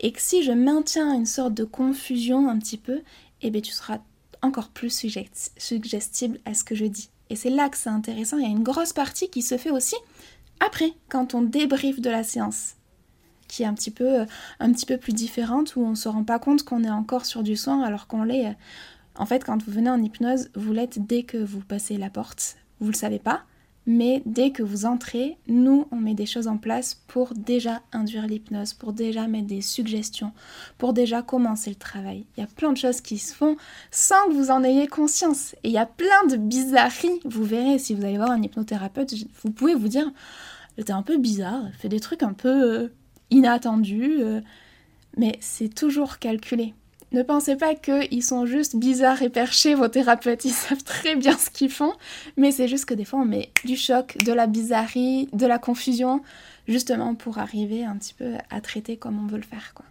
Et 0.00 0.12
que 0.12 0.20
si 0.20 0.42
je 0.42 0.52
maintiens 0.52 1.14
une 1.14 1.26
sorte 1.26 1.54
de 1.54 1.64
confusion 1.64 2.48
un 2.48 2.58
petit 2.58 2.78
peu, 2.78 3.02
eh 3.42 3.50
bien 3.50 3.60
tu 3.60 3.72
seras 3.72 3.98
encore 4.42 4.68
plus 4.68 4.90
suggestible 4.90 6.40
à 6.44 6.54
ce 6.54 6.64
que 6.64 6.74
je 6.74 6.84
dis. 6.84 7.10
Et 7.30 7.36
c'est 7.36 7.50
là 7.50 7.68
que 7.68 7.76
c'est 7.76 7.90
intéressant, 7.90 8.38
il 8.38 8.44
y 8.44 8.46
a 8.46 8.50
une 8.50 8.62
grosse 8.62 8.92
partie 8.92 9.28
qui 9.28 9.42
se 9.42 9.58
fait 9.58 9.70
aussi 9.70 9.96
après, 10.60 10.92
quand 11.08 11.34
on 11.34 11.42
débriefe 11.42 12.00
de 12.00 12.10
la 12.10 12.24
séance, 12.24 12.74
qui 13.48 13.62
est 13.62 13.66
un 13.66 13.74
petit 13.74 13.90
peu, 13.90 14.20
euh, 14.20 14.24
un 14.60 14.72
petit 14.72 14.86
peu 14.86 14.96
plus 14.96 15.12
différente, 15.12 15.76
où 15.76 15.80
on 15.80 15.90
ne 15.90 15.94
se 15.94 16.08
rend 16.08 16.24
pas 16.24 16.38
compte 16.38 16.62
qu'on 16.62 16.84
est 16.84 16.90
encore 16.90 17.26
sur 17.26 17.42
du 17.42 17.56
soin 17.56 17.82
alors 17.82 18.06
qu'on 18.06 18.22
l'est. 18.22 18.56
En 19.16 19.26
fait, 19.26 19.44
quand 19.44 19.62
vous 19.62 19.72
venez 19.72 19.90
en 19.90 20.02
hypnose, 20.02 20.50
vous 20.54 20.72
l'êtes 20.72 21.06
dès 21.06 21.24
que 21.24 21.38
vous 21.38 21.60
passez 21.60 21.96
la 21.96 22.10
porte. 22.10 22.56
Vous 22.78 22.86
ne 22.86 22.92
le 22.92 22.96
savez 22.96 23.18
pas, 23.18 23.42
mais 23.88 24.22
dès 24.26 24.50
que 24.50 24.62
vous 24.62 24.84
entrez, 24.84 25.38
nous, 25.48 25.88
on 25.90 25.96
met 25.96 26.12
des 26.12 26.26
choses 26.26 26.46
en 26.46 26.58
place 26.58 27.02
pour 27.08 27.32
déjà 27.32 27.80
induire 27.90 28.26
l'hypnose, 28.26 28.74
pour 28.74 28.92
déjà 28.92 29.26
mettre 29.26 29.46
des 29.46 29.62
suggestions, 29.62 30.32
pour 30.76 30.92
déjà 30.92 31.22
commencer 31.22 31.70
le 31.70 31.76
travail. 31.76 32.26
Il 32.36 32.40
y 32.40 32.44
a 32.44 32.46
plein 32.46 32.70
de 32.70 32.76
choses 32.76 33.00
qui 33.00 33.16
se 33.16 33.34
font 33.34 33.56
sans 33.90 34.28
que 34.28 34.34
vous 34.34 34.50
en 34.50 34.62
ayez 34.62 34.88
conscience. 34.88 35.54
Et 35.64 35.68
il 35.68 35.72
y 35.72 35.78
a 35.78 35.86
plein 35.86 36.26
de 36.30 36.36
bizarreries. 36.36 37.20
Vous 37.24 37.44
verrez, 37.44 37.78
si 37.78 37.94
vous 37.94 38.04
allez 38.04 38.18
voir 38.18 38.30
un 38.30 38.42
hypnothérapeute, 38.42 39.14
vous 39.42 39.50
pouvez 39.52 39.74
vous 39.74 39.88
dire, 39.88 40.12
c'était 40.76 40.92
un 40.92 41.02
peu 41.02 41.16
bizarre, 41.16 41.62
fait 41.78 41.88
des 41.88 42.00
trucs 42.00 42.22
un 42.22 42.34
peu 42.34 42.48
euh, 42.48 42.88
inattendus, 43.30 44.18
euh, 44.20 44.40
mais 45.16 45.36
c'est 45.40 45.74
toujours 45.74 46.18
calculé. 46.18 46.74
Ne 47.12 47.22
pensez 47.22 47.56
pas 47.56 47.74
qu'ils 47.74 48.22
sont 48.22 48.44
juste 48.44 48.76
bizarres 48.76 49.22
et 49.22 49.30
perchés, 49.30 49.74
vos 49.74 49.88
thérapeutes, 49.88 50.44
ils 50.44 50.52
savent 50.52 50.82
très 50.82 51.16
bien 51.16 51.36
ce 51.38 51.48
qu'ils 51.48 51.70
font, 51.70 51.94
mais 52.36 52.52
c'est 52.52 52.68
juste 52.68 52.84
que 52.84 52.94
des 52.94 53.04
fois 53.04 53.20
on 53.20 53.24
met 53.24 53.50
du 53.64 53.76
choc, 53.76 54.16
de 54.24 54.32
la 54.32 54.46
bizarrerie, 54.46 55.28
de 55.32 55.46
la 55.46 55.58
confusion, 55.58 56.22
justement 56.66 57.14
pour 57.14 57.38
arriver 57.38 57.84
un 57.84 57.96
petit 57.96 58.14
peu 58.14 58.34
à 58.50 58.60
traiter 58.60 58.98
comme 58.98 59.22
on 59.22 59.26
veut 59.26 59.38
le 59.38 59.42
faire. 59.42 59.72
quoi. 59.74 59.86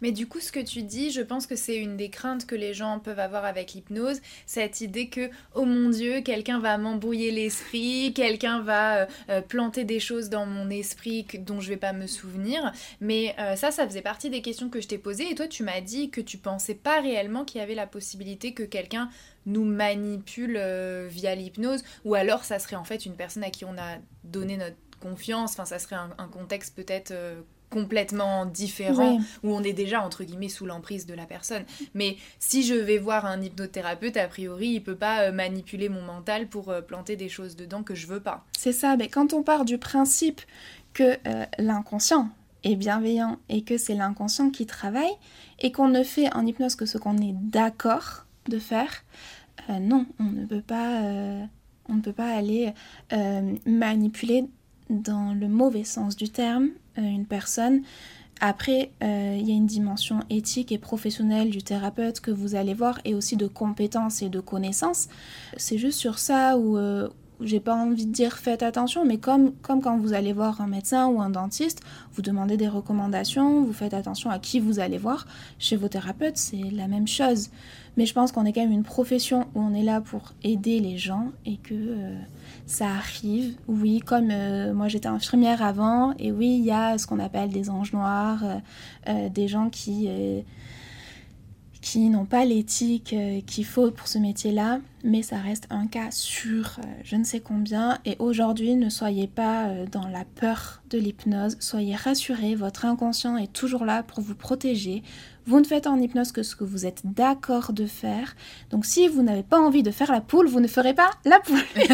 Mais 0.00 0.12
du 0.12 0.26
coup, 0.26 0.40
ce 0.40 0.52
que 0.52 0.60
tu 0.60 0.82
dis, 0.82 1.10
je 1.10 1.20
pense 1.20 1.46
que 1.46 1.56
c'est 1.56 1.76
une 1.76 1.96
des 1.96 2.10
craintes 2.10 2.46
que 2.46 2.54
les 2.54 2.74
gens 2.74 2.98
peuvent 2.98 3.18
avoir 3.18 3.44
avec 3.44 3.72
l'hypnose, 3.72 4.20
cette 4.46 4.80
idée 4.80 5.08
que, 5.08 5.30
oh 5.54 5.64
mon 5.64 5.90
Dieu, 5.90 6.20
quelqu'un 6.20 6.58
va 6.58 6.78
m'embrouiller 6.78 7.30
l'esprit, 7.30 8.12
quelqu'un 8.14 8.60
va 8.62 8.96
euh, 8.96 9.06
euh, 9.28 9.40
planter 9.40 9.84
des 9.84 10.00
choses 10.00 10.28
dans 10.28 10.46
mon 10.46 10.70
esprit 10.70 11.26
dont 11.40 11.60
je 11.60 11.68
vais 11.68 11.76
pas 11.76 11.92
me 11.92 12.06
souvenir. 12.06 12.72
Mais 13.00 13.34
euh, 13.38 13.56
ça, 13.56 13.70
ça 13.70 13.86
faisait 13.86 14.02
partie 14.02 14.30
des 14.30 14.42
questions 14.42 14.68
que 14.68 14.80
je 14.80 14.88
t'ai 14.88 14.98
posées. 14.98 15.30
Et 15.30 15.34
toi, 15.34 15.48
tu 15.48 15.62
m'as 15.62 15.80
dit 15.80 16.10
que 16.10 16.20
tu 16.20 16.38
pensais 16.38 16.74
pas 16.74 17.00
réellement 17.00 17.44
qu'il 17.44 17.60
y 17.60 17.64
avait 17.64 17.74
la 17.74 17.86
possibilité 17.86 18.54
que 18.54 18.62
quelqu'un 18.62 19.10
nous 19.46 19.64
manipule 19.64 20.60
via 21.08 21.34
l'hypnose, 21.34 21.82
ou 22.04 22.14
alors 22.14 22.44
ça 22.44 22.58
serait 22.58 22.76
en 22.76 22.84
fait 22.84 23.06
une 23.06 23.16
personne 23.16 23.42
à 23.42 23.50
qui 23.50 23.64
on 23.64 23.76
a 23.78 23.96
donné 24.22 24.58
notre 24.58 24.76
confiance, 25.00 25.52
enfin 25.52 25.64
ça 25.64 25.78
serait 25.78 25.96
un, 25.96 26.28
contexte 26.28 26.76
peut-être 26.76 27.14
complètement 27.70 28.44
différent 28.44 29.18
où 29.42 29.54
on 29.54 29.62
est 29.62 29.72
déjà 29.72 30.02
entre 30.02 30.24
guillemets 30.24 30.48
sous 30.48 30.66
l'emprise 30.66 31.06
de 31.06 31.14
la 31.14 31.24
personne. 31.24 31.64
Mais 31.94 32.16
si 32.38 32.62
je 32.62 32.74
vais 32.74 32.98
voir 32.98 33.24
un 33.24 33.40
hypnothérapeute, 33.40 34.16
a 34.16 34.28
priori, 34.28 34.68
il 34.68 34.82
peut 34.82 34.96
pas 34.96 35.22
euh, 35.22 35.32
manipuler 35.32 35.88
mon 35.88 36.02
mental 36.02 36.48
pour 36.48 36.68
euh, 36.68 36.80
planter 36.80 37.16
des 37.16 37.28
choses 37.28 37.56
dedans 37.56 37.82
que 37.82 37.94
je 37.94 38.06
veux 38.06 38.20
pas. 38.20 38.44
C'est 38.58 38.72
ça, 38.72 38.96
mais 38.96 39.08
quand 39.08 39.32
on 39.32 39.42
part 39.42 39.64
du 39.64 39.78
principe 39.78 40.42
que 40.92 41.16
euh, 41.26 41.44
l'inconscient 41.58 42.28
est 42.64 42.76
bienveillant 42.76 43.38
et 43.48 43.62
que 43.62 43.78
c'est 43.78 43.94
l'inconscient 43.94 44.50
qui 44.50 44.66
travaille 44.66 45.12
et 45.60 45.72
qu'on 45.72 45.88
ne 45.88 46.02
fait 46.02 46.34
en 46.34 46.44
hypnose 46.44 46.74
que 46.74 46.86
ce 46.86 46.98
qu'on 46.98 47.16
est 47.18 47.34
d'accord 47.34 48.26
de 48.48 48.58
faire, 48.58 49.04
non, 49.68 50.06
on 50.18 50.24
ne 50.24 50.46
peut 50.46 50.62
pas 50.62 51.00
on 51.88 51.94
ne 51.94 52.00
peut 52.00 52.12
pas 52.12 52.34
aller 52.34 52.72
manipuler 53.66 54.46
dans 54.90 55.32
le 55.32 55.48
mauvais 55.48 55.84
sens 55.84 56.16
du 56.16 56.28
terme 56.28 56.70
euh, 56.98 57.02
une 57.02 57.26
personne. 57.26 57.82
Après, 58.40 58.90
euh, 59.02 59.36
il 59.38 59.46
y 59.46 59.52
a 59.52 59.54
une 59.54 59.66
dimension 59.66 60.20
éthique 60.30 60.72
et 60.72 60.78
professionnelle 60.78 61.50
du 61.50 61.62
thérapeute 61.62 62.20
que 62.20 62.30
vous 62.30 62.54
allez 62.54 62.72
voir 62.72 62.98
et 63.04 63.14
aussi 63.14 63.36
de 63.36 63.46
compétences 63.46 64.22
et 64.22 64.30
de 64.30 64.40
connaissances. 64.40 65.08
C'est 65.58 65.76
juste 65.76 65.98
sur 65.98 66.18
ça 66.18 66.56
où, 66.56 66.78
euh, 66.78 67.08
j'ai 67.42 67.60
pas 67.60 67.74
envie 67.74 68.06
de 68.06 68.12
dire 68.12 68.38
faites 68.38 68.62
attention, 68.62 69.04
mais 69.04 69.18
comme, 69.18 69.52
quand 69.62 69.98
vous 69.98 70.12
allez 70.12 70.32
voir 70.32 70.60
un 70.60 70.66
médecin 70.66 71.08
ou 71.08 71.20
un 71.20 71.30
dentiste, 71.30 71.80
vous 72.12 72.22
demandez 72.22 72.56
des 72.56 72.68
recommandations, 72.68 73.62
vous 73.62 73.72
faites 73.72 73.94
attention 73.94 74.30
à 74.30 74.38
qui 74.38 74.60
vous 74.60 74.80
allez 74.80 74.98
voir. 74.98 75.26
Chez 75.58 75.76
vos 75.76 75.88
thérapeutes, 75.88 76.36
c'est 76.36 76.70
la 76.72 76.88
même 76.88 77.08
chose. 77.08 77.50
Mais 77.96 78.06
je 78.06 78.14
pense 78.14 78.32
qu'on 78.32 78.44
est 78.44 78.52
quand 78.52 78.60
même 78.60 78.72
une 78.72 78.84
profession 78.84 79.48
où 79.54 79.60
on 79.60 79.74
est 79.74 79.82
là 79.82 80.00
pour 80.00 80.32
aider 80.42 80.80
les 80.80 80.96
gens 80.96 81.32
et 81.44 81.56
que 81.56 81.74
euh, 81.74 82.18
ça 82.66 82.88
arrive. 82.88 83.56
Oui, 83.68 84.00
comme 84.00 84.30
euh, 84.30 84.72
moi 84.72 84.88
j'étais 84.88 85.08
infirmière 85.08 85.62
avant, 85.62 86.14
et 86.18 86.30
oui, 86.30 86.56
il 86.58 86.64
y 86.64 86.70
a 86.70 86.98
ce 86.98 87.06
qu'on 87.06 87.18
appelle 87.18 87.50
des 87.50 87.68
anges 87.68 87.92
noirs, 87.92 88.44
euh, 89.08 89.28
des 89.28 89.48
gens 89.48 89.70
qui 89.70 90.08
qui 91.80 92.10
n'ont 92.10 92.26
pas 92.26 92.44
l'éthique 92.44 93.14
euh, 93.14 93.40
qu'il 93.46 93.64
faut 93.64 93.90
pour 93.90 94.06
ce 94.06 94.18
métier-là, 94.18 94.80
mais 95.02 95.22
ça 95.22 95.38
reste 95.38 95.66
un 95.70 95.86
cas 95.86 96.10
sur 96.10 96.78
euh, 96.78 96.86
je 97.04 97.16
ne 97.16 97.24
sais 97.24 97.40
combien. 97.40 97.98
Et 98.04 98.16
aujourd'hui, 98.18 98.74
ne 98.74 98.90
soyez 98.90 99.26
pas 99.26 99.68
euh, 99.68 99.86
dans 99.86 100.06
la 100.06 100.24
peur 100.24 100.82
de 100.90 100.98
l'hypnose, 100.98 101.56
soyez 101.60 101.96
rassurés, 101.96 102.54
votre 102.54 102.84
inconscient 102.84 103.36
est 103.36 103.52
toujours 103.52 103.84
là 103.84 104.02
pour 104.02 104.20
vous 104.20 104.34
protéger. 104.34 105.02
Vous 105.46 105.58
ne 105.58 105.64
faites 105.64 105.86
en 105.86 105.98
hypnose 105.98 106.32
que 106.32 106.42
ce 106.42 106.54
que 106.54 106.64
vous 106.64 106.84
êtes 106.84 107.00
d'accord 107.04 107.72
de 107.72 107.86
faire. 107.86 108.36
Donc 108.70 108.84
si 108.84 109.08
vous 109.08 109.22
n'avez 109.22 109.42
pas 109.42 109.58
envie 109.58 109.82
de 109.82 109.90
faire 109.90 110.12
la 110.12 110.20
poule, 110.20 110.48
vous 110.48 110.60
ne 110.60 110.68
ferez 110.68 110.94
pas 110.94 111.10
la 111.24 111.40
poule. 111.40 111.64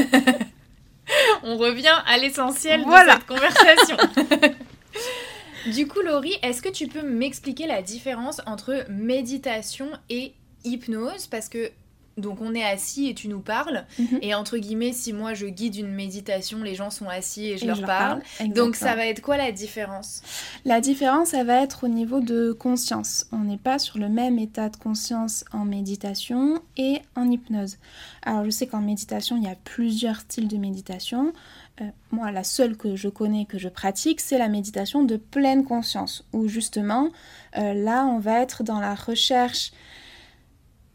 On 1.45 1.57
revient 1.57 1.95
à 2.07 2.19
l'essentiel 2.19 2.85
de 2.85 2.91
cette 2.91 3.27
conversation. 3.27 3.97
Du 5.75 5.87
coup, 5.87 6.01
Laurie, 6.01 6.37
est-ce 6.43 6.63
que 6.63 6.69
tu 6.69 6.87
peux 6.87 7.03
m'expliquer 7.03 7.67
la 7.67 7.83
différence 7.83 8.41
entre 8.47 8.85
méditation 8.89 9.89
et 10.09 10.33
hypnose? 10.65 11.27
Parce 11.27 11.49
que 11.49 11.71
donc 12.17 12.41
on 12.41 12.55
est 12.55 12.65
assis 12.65 13.09
et 13.09 13.15
tu 13.15 13.29
nous 13.29 13.41
parles. 13.41 13.85
Mhm. 13.99 14.19
Et 14.23 14.35
entre 14.35 14.57
guillemets, 14.57 14.93
si 14.93 15.13
moi 15.13 15.35
je 15.35 15.47
guide 15.47 15.77
une 15.77 15.93
méditation, 15.93 16.63
les 16.63 16.75
gens 16.75 16.91
sont 16.91 17.09
assis 17.09 17.47
et 17.47 17.59
je, 17.59 17.67
leur, 17.67 17.83
parle. 17.83 18.23
Donc 18.55 18.75
ça 18.75 18.95
va 18.95 19.07
être 19.07 19.21
quoi 19.21 19.37
la 19.37 19.53
différence? 19.53 20.23
La 20.65 20.81
différence, 20.81 21.29
ça 21.29 21.45
va 21.45 21.63
être 21.63 21.85
au 21.85 21.89
niveau 21.89 22.21
de 22.21 22.53
conscience. 22.53 23.27
On 23.33 23.41
n'est 23.41 23.59
pas 23.59 23.79
sur 23.79 23.99
le 23.99 24.09
même 24.09 24.39
état 24.39 24.71
de 24.71 24.77
conscience 24.77 25.45
en 25.53 25.65
méditation 25.67 26.63
et 26.79 27.01
en 27.17 27.31
hypnose. 27.31 27.77
Alors 28.23 28.45
je 28.45 28.51
sais 28.51 28.67
qu'en 28.67 28.81
méditation, 28.81 29.37
il 29.37 29.45
y 29.45 29.51
a 29.51 29.57
plusieurs 29.65 30.21
styles 30.21 30.49
de 30.49 30.57
méditation. 30.57 31.35
Euh, 31.81 31.85
moi, 32.11 32.31
la 32.31 32.45
seule 32.45 32.77
que 32.77 32.97
je 32.97 33.09
connais, 33.09 33.45
que 33.45 33.59
je 33.59 33.69
pratique, 33.69 34.21
c'est 34.21 34.39
la 34.39 34.49
méditation 34.49 35.05
de 35.05 35.17
pleine 35.17 35.65
conscience, 35.65 36.25
où 36.33 36.49
justement, 36.49 37.11
euh, 37.59 37.75
là, 37.75 38.07
on 38.07 38.19
va 38.19 38.41
être 38.41 38.63
dans 38.63 38.81
la 38.81 38.95
recherche 38.95 39.73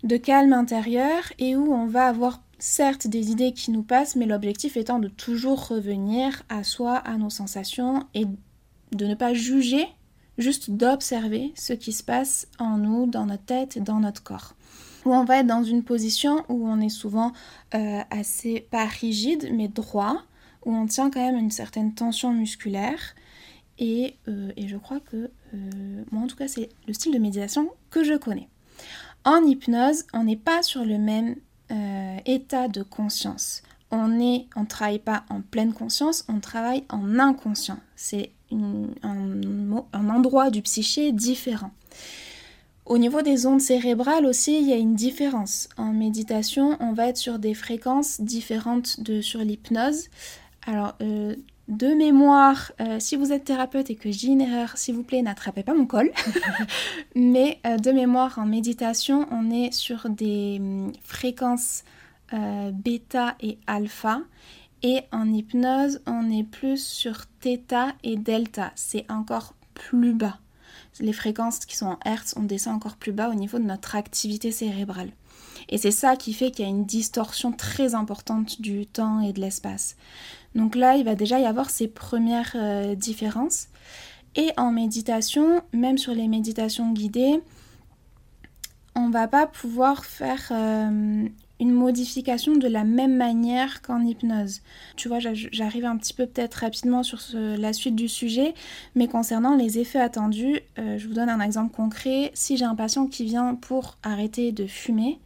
de 0.03 0.17
calme 0.17 0.53
intérieur 0.53 1.31
et 1.37 1.55
où 1.55 1.73
on 1.73 1.85
va 1.85 2.07
avoir 2.07 2.41
certes 2.57 3.07
des 3.07 3.31
idées 3.31 3.53
qui 3.53 3.71
nous 3.71 3.83
passent, 3.83 4.15
mais 4.15 4.25
l'objectif 4.25 4.77
étant 4.77 4.99
de 4.99 5.07
toujours 5.07 5.67
revenir 5.67 6.43
à 6.49 6.63
soi, 6.63 6.95
à 6.95 7.17
nos 7.17 7.29
sensations 7.29 8.05
et 8.13 8.25
de 8.91 9.05
ne 9.05 9.15
pas 9.15 9.33
juger, 9.33 9.87
juste 10.37 10.71
d'observer 10.71 11.53
ce 11.55 11.73
qui 11.73 11.91
se 11.91 12.03
passe 12.03 12.47
en 12.59 12.77
nous, 12.77 13.05
dans 13.05 13.25
notre 13.25 13.45
tête 13.45 13.81
dans 13.81 13.99
notre 13.99 14.23
corps. 14.23 14.55
Où 15.05 15.13
on 15.13 15.23
va 15.23 15.39
être 15.39 15.47
dans 15.47 15.63
une 15.63 15.83
position 15.83 16.43
où 16.49 16.67
on 16.67 16.79
est 16.79 16.89
souvent 16.89 17.31
euh, 17.73 18.01
assez 18.11 18.67
pas 18.69 18.85
rigide 18.85 19.49
mais 19.51 19.67
droit, 19.67 20.21
où 20.65 20.73
on 20.75 20.85
tient 20.85 21.09
quand 21.09 21.19
même 21.19 21.37
une 21.37 21.51
certaine 21.51 21.93
tension 21.93 22.33
musculaire. 22.33 22.99
Et, 23.79 24.15
euh, 24.27 24.51
je 24.57 24.77
crois 24.77 24.99
que, 24.99 25.31
euh, 25.53 26.03
moi 26.11 26.23
en 26.23 26.27
tout 26.27 26.35
cas, 26.35 26.47
c'est 26.47 26.69
le 26.87 26.93
style 26.93 27.13
de 27.13 27.19
méditation 27.19 27.69
que 27.89 28.03
je 28.03 28.13
connais. 28.13 28.47
En 29.25 29.43
hypnose, 29.43 30.03
on 30.13 30.23
n'est 30.23 30.35
pas 30.35 30.61
sur 30.61 30.85
le 30.85 30.97
même 30.97 31.35
euh, 31.71 32.17
état 32.25 32.67
de 32.67 32.83
conscience. 32.83 33.63
on 33.91 34.07
ne 34.07 34.39
on 34.55 34.65
travaille 34.65 34.99
pas 34.99 35.25
en 35.29 35.41
pleine 35.41 35.73
conscience, 35.73 36.25
on 36.29 36.39
travaille 36.39 36.83
en 36.89 37.19
inconscient. 37.19 37.79
C'est 37.95 38.31
un, 38.51 38.87
un 39.03 40.09
endroit 40.09 40.49
du 40.49 40.61
psyché 40.61 41.11
différent. 41.11 41.71
Au 42.85 42.97
niveau 42.97 43.21
des 43.21 43.45
ondes 43.45 43.61
cérébrales 43.61 44.25
aussi, 44.25 44.59
il 44.59 44.67
y 44.67 44.73
a 44.73 44.77
une 44.77 44.95
différence. 44.95 45.69
En 45.77 45.93
méditation, 45.93 46.77
on 46.79 46.93
va 46.93 47.07
être 47.07 47.17
sur 47.17 47.39
des 47.39 47.53
fréquences 47.53 48.19
différentes 48.19 48.99
de 49.01 49.21
sur 49.21 49.39
l'hypnose. 49.39 50.09
Alors, 50.67 50.95
euh, 51.01 51.35
de 51.67 51.87
mémoire, 51.87 52.71
euh, 52.81 52.99
si 52.99 53.15
vous 53.15 53.31
êtes 53.31 53.45
thérapeute 53.45 53.89
et 53.89 53.95
que 53.95 54.11
j'ai 54.11 54.27
une 54.27 54.41
erreur, 54.41 54.77
s'il 54.77 54.95
vous 54.95 55.03
plaît, 55.03 55.21
n'attrapez 55.21 55.63
pas 55.63 55.73
mon 55.73 55.85
col. 55.85 56.11
Mais 57.15 57.59
euh, 57.65 57.77
de 57.77 57.91
mémoire, 57.91 58.37
en 58.37 58.45
méditation, 58.45 59.27
on 59.31 59.49
est 59.49 59.73
sur 59.73 60.09
des 60.09 60.57
hum, 60.59 60.91
fréquences 61.03 61.83
bêta 62.73 63.35
et 63.41 63.57
alpha. 63.67 64.21
Et 64.83 65.01
en 65.11 65.29
hypnose, 65.33 65.99
on 66.05 66.31
est 66.31 66.45
plus 66.45 66.81
sur 66.81 67.25
θ 67.41 67.93
et 68.03 68.15
delta. 68.15 68.71
C'est 68.75 69.05
encore 69.11 69.53
plus 69.73 70.13
bas. 70.13 70.39
Les 71.01 71.11
fréquences 71.11 71.65
qui 71.65 71.75
sont 71.75 71.87
en 71.87 71.99
Hertz, 72.05 72.33
on 72.37 72.43
descend 72.43 72.75
encore 72.75 72.95
plus 72.95 73.11
bas 73.11 73.29
au 73.29 73.33
niveau 73.33 73.59
de 73.59 73.65
notre 73.65 73.95
activité 73.95 74.51
cérébrale. 74.51 75.11
Et 75.69 75.77
c'est 75.77 75.91
ça 75.91 76.15
qui 76.15 76.33
fait 76.33 76.51
qu'il 76.51 76.65
y 76.65 76.67
a 76.67 76.71
une 76.71 76.85
distorsion 76.85 77.51
très 77.51 77.95
importante 77.95 78.61
du 78.61 78.85
temps 78.85 79.21
et 79.21 79.33
de 79.33 79.41
l'espace. 79.41 79.95
Donc 80.55 80.75
là, 80.75 80.95
il 80.95 81.05
va 81.05 81.15
déjà 81.15 81.39
y 81.39 81.45
avoir 81.45 81.69
ces 81.69 81.87
premières 81.87 82.53
euh, 82.55 82.95
différences. 82.95 83.67
Et 84.35 84.51
en 84.57 84.71
méditation, 84.71 85.61
même 85.73 85.97
sur 85.97 86.13
les 86.13 86.27
méditations 86.27 86.91
guidées, 86.91 87.41
on 88.95 89.09
va 89.09 89.27
pas 89.27 89.47
pouvoir 89.47 90.05
faire 90.05 90.49
euh, 90.51 91.27
une 91.59 91.71
modification 91.71 92.55
de 92.55 92.67
la 92.67 92.83
même 92.83 93.15
manière 93.15 93.81
qu'en 93.81 94.01
hypnose. 94.01 94.61
Tu 94.97 95.07
vois, 95.07 95.19
j'arrive 95.19 95.85
un 95.85 95.95
petit 95.95 96.13
peu 96.13 96.25
peut-être 96.25 96.55
rapidement 96.55 97.03
sur 97.03 97.19
la 97.33 97.71
suite 97.71 97.95
du 97.95 98.07
sujet, 98.07 98.53
mais 98.95 99.07
concernant 99.07 99.55
les 99.55 99.79
effets 99.79 99.99
attendus, 99.99 100.59
euh, 100.79 100.97
je 100.97 101.07
vous 101.07 101.13
donne 101.13 101.29
un 101.29 101.39
exemple 101.39 101.73
concret. 101.73 102.31
Si 102.33 102.57
j'ai 102.57 102.65
un 102.65 102.75
patient 102.75 103.07
qui 103.07 103.25
vient 103.25 103.55
pour 103.55 103.97
arrêter 104.01 104.51
de 104.51 104.65
fumer, 104.65 105.19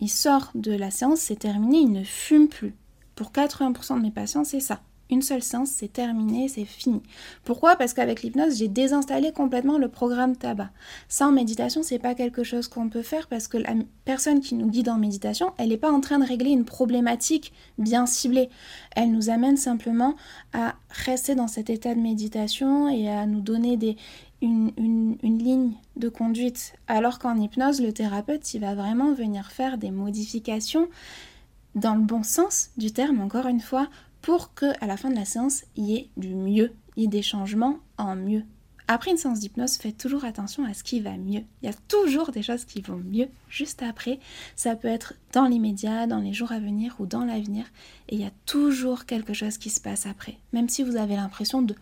il 0.00 0.10
sort 0.10 0.50
de 0.54 0.72
la 0.72 0.90
séance, 0.90 1.20
c'est 1.20 1.38
terminé, 1.38 1.78
il 1.78 1.92
ne 1.92 2.04
fume 2.04 2.48
plus. 2.48 2.74
Pour 3.20 3.32
80% 3.32 3.98
de 3.98 4.00
mes 4.00 4.10
patients, 4.10 4.44
c'est 4.44 4.60
ça. 4.60 4.80
Une 5.10 5.20
seule 5.20 5.42
séance, 5.42 5.68
c'est 5.68 5.92
terminé, 5.92 6.48
c'est 6.48 6.64
fini. 6.64 7.02
Pourquoi? 7.44 7.76
Parce 7.76 7.92
qu'avec 7.92 8.22
l'hypnose, 8.22 8.56
j'ai 8.56 8.68
désinstallé 8.68 9.30
complètement 9.30 9.76
le 9.76 9.88
programme 9.88 10.36
tabac. 10.36 10.70
Ça, 11.06 11.28
en 11.28 11.30
méditation, 11.30 11.82
c'est 11.82 11.98
pas 11.98 12.14
quelque 12.14 12.44
chose 12.44 12.66
qu'on 12.66 12.88
peut 12.88 13.02
faire 13.02 13.26
parce 13.26 13.46
que 13.46 13.58
la 13.58 13.74
personne 14.06 14.40
qui 14.40 14.54
nous 14.54 14.70
guide 14.70 14.88
en 14.88 14.96
méditation, 14.96 15.52
elle 15.58 15.68
n'est 15.68 15.76
pas 15.76 15.92
en 15.92 16.00
train 16.00 16.18
de 16.18 16.24
régler 16.24 16.48
une 16.48 16.64
problématique 16.64 17.52
bien 17.76 18.06
ciblée. 18.06 18.48
Elle 18.96 19.12
nous 19.12 19.28
amène 19.28 19.58
simplement 19.58 20.14
à 20.54 20.76
rester 20.88 21.34
dans 21.34 21.46
cet 21.46 21.68
état 21.68 21.94
de 21.94 22.00
méditation 22.00 22.88
et 22.88 23.10
à 23.10 23.26
nous 23.26 23.42
donner 23.42 23.78
une, 24.40 25.18
ligne 25.22 25.72
de 25.96 26.08
conduite. 26.08 26.72
Alors 26.88 27.18
qu'en 27.18 27.36
hypnose, 27.38 27.82
le 27.82 27.92
thérapeute, 27.92 28.54
il 28.54 28.62
va 28.62 28.74
vraiment 28.74 29.12
venir 29.12 29.50
faire 29.50 29.76
des 29.76 29.90
modifications 29.90 30.88
dans 31.74 31.94
le 31.94 32.02
bon 32.02 32.22
sens 32.22 32.70
du 32.76 32.92
terme, 32.92 33.20
encore 33.20 33.46
une 33.46 33.60
fois, 33.60 33.88
pour 34.22 34.54
que 34.54 34.66
à 34.82 34.86
la 34.86 34.96
fin 34.96 35.10
de 35.10 35.16
la 35.16 35.24
séance, 35.24 35.64
il 35.76 35.84
y 35.84 35.96
ait 35.96 36.08
du 36.16 36.34
mieux, 36.34 36.72
il 36.96 37.02
y 37.02 37.06
ait 37.06 37.08
des 37.08 37.22
changements 37.22 37.78
en 37.98 38.16
mieux. 38.16 38.44
Après 38.92 39.12
une 39.12 39.16
séance 39.16 39.38
d'hypnose, 39.38 39.76
faites 39.76 39.96
toujours 39.96 40.24
attention 40.24 40.64
à 40.64 40.74
ce 40.74 40.82
qui 40.82 40.98
va 40.98 41.16
mieux. 41.16 41.44
Il 41.62 41.66
y 41.66 41.68
a 41.68 41.76
toujours 41.86 42.32
des 42.32 42.42
choses 42.42 42.64
qui 42.64 42.80
vont 42.80 42.96
mieux 42.96 43.28
juste 43.48 43.84
après. 43.84 44.18
Ça 44.56 44.74
peut 44.74 44.88
être 44.88 45.14
dans 45.32 45.46
l'immédiat, 45.46 46.08
dans 46.08 46.18
les 46.18 46.32
jours 46.32 46.50
à 46.50 46.58
venir 46.58 46.96
ou 46.98 47.06
dans 47.06 47.24
l'avenir. 47.24 47.66
Et 48.08 48.16
il 48.16 48.20
y 48.20 48.26
a 48.26 48.32
toujours 48.46 49.06
quelque 49.06 49.32
chose 49.32 49.58
qui 49.58 49.70
se 49.70 49.80
passe 49.80 50.06
après. 50.06 50.38
Même 50.52 50.68
si 50.68 50.82
vous 50.82 50.96
avez 50.96 51.14
l'impression 51.14 51.62
de 51.62 51.76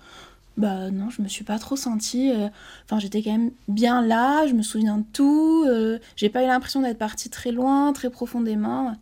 bah 0.58 0.90
non, 0.90 1.08
je 1.08 1.22
me 1.22 1.28
suis 1.28 1.44
pas 1.44 1.58
trop 1.58 1.76
sentie. 1.76 2.30
Euh, 2.30 2.48
enfin, 2.84 2.98
j'étais 2.98 3.22
quand 3.22 3.30
même 3.30 3.52
bien 3.68 4.02
là, 4.02 4.46
je 4.46 4.52
me 4.52 4.62
souviens 4.62 4.98
de 4.98 5.04
tout. 5.12 5.64
Euh, 5.66 5.98
j'ai 6.14 6.28
pas 6.28 6.42
eu 6.42 6.46
l'impression 6.46 6.82
d'être 6.82 6.98
partie 6.98 7.30
très 7.30 7.52
loin, 7.52 7.94
très 7.94 8.10
profondément 8.10 8.94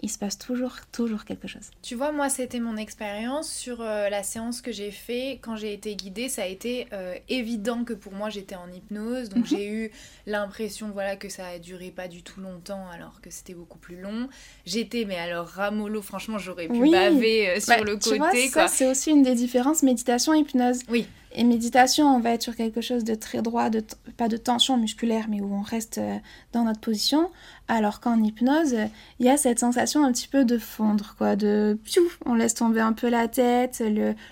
il 0.00 0.08
se 0.08 0.18
passe 0.18 0.38
toujours, 0.38 0.76
toujours 0.92 1.24
quelque 1.24 1.48
chose. 1.48 1.70
Tu 1.82 1.96
vois, 1.96 2.12
moi, 2.12 2.28
c'était 2.28 2.60
mon 2.60 2.76
expérience 2.76 3.50
sur 3.50 3.80
euh, 3.80 4.08
la 4.08 4.22
séance 4.22 4.60
que 4.60 4.70
j'ai 4.70 4.92
fait 4.92 5.40
quand 5.42 5.56
j'ai 5.56 5.72
été 5.72 5.96
guidée. 5.96 6.28
Ça 6.28 6.42
a 6.42 6.46
été 6.46 6.86
euh, 6.92 7.14
évident 7.28 7.84
que 7.84 7.94
pour 7.94 8.12
moi, 8.12 8.30
j'étais 8.30 8.54
en 8.54 8.70
hypnose. 8.70 9.28
Donc, 9.28 9.40
mhm. 9.40 9.46
j'ai 9.46 9.68
eu 9.68 9.90
l'impression 10.26 10.90
voilà, 10.90 11.16
que 11.16 11.28
ça 11.28 11.46
a 11.46 11.58
duré 11.58 11.90
pas 11.90 12.06
du 12.06 12.22
tout 12.22 12.40
longtemps 12.40 12.86
alors 12.92 13.20
que 13.20 13.30
c'était 13.30 13.54
beaucoup 13.54 13.78
plus 13.78 14.00
long. 14.00 14.28
J'étais, 14.66 15.04
mais 15.04 15.18
alors, 15.18 15.46
ramolo, 15.46 16.00
franchement, 16.00 16.38
j'aurais 16.38 16.68
pu 16.68 16.90
baver 16.90 17.48
euh, 17.48 17.60
sur 17.60 17.76
bah, 17.76 17.82
le 17.82 17.96
côté. 17.96 18.48
ça, 18.48 18.68
c'est 18.68 18.88
aussi 18.88 19.10
une 19.10 19.22
des 19.22 19.34
différences 19.34 19.82
méditation-hypnose. 19.82 20.82
Oui. 20.88 21.06
Et 21.32 21.44
méditation, 21.44 22.06
on 22.06 22.20
va 22.20 22.30
être 22.30 22.42
sur 22.42 22.56
quelque 22.56 22.80
chose 22.80 23.04
de 23.04 23.14
très 23.14 23.42
droit, 23.42 23.68
pas 24.16 24.28
de 24.28 24.36
tension 24.36 24.78
musculaire, 24.78 25.26
mais 25.28 25.40
où 25.40 25.54
on 25.54 25.60
reste 25.60 25.98
euh, 25.98 26.16
dans 26.52 26.64
notre 26.64 26.80
position. 26.80 27.30
Alors 27.68 28.00
qu'en 28.00 28.22
hypnose, 28.22 28.74
il 29.18 29.26
y 29.26 29.28
a 29.28 29.36
cette 29.36 29.58
sensation 29.58 30.04
un 30.04 30.12
petit 30.12 30.28
peu 30.28 30.44
de 30.44 30.56
fondre, 30.56 31.14
quoi, 31.18 31.36
de 31.36 31.78
on 32.24 32.34
laisse 32.34 32.54
tomber 32.54 32.80
un 32.80 32.94
peu 32.94 33.08
la 33.08 33.28
tête, 33.28 33.82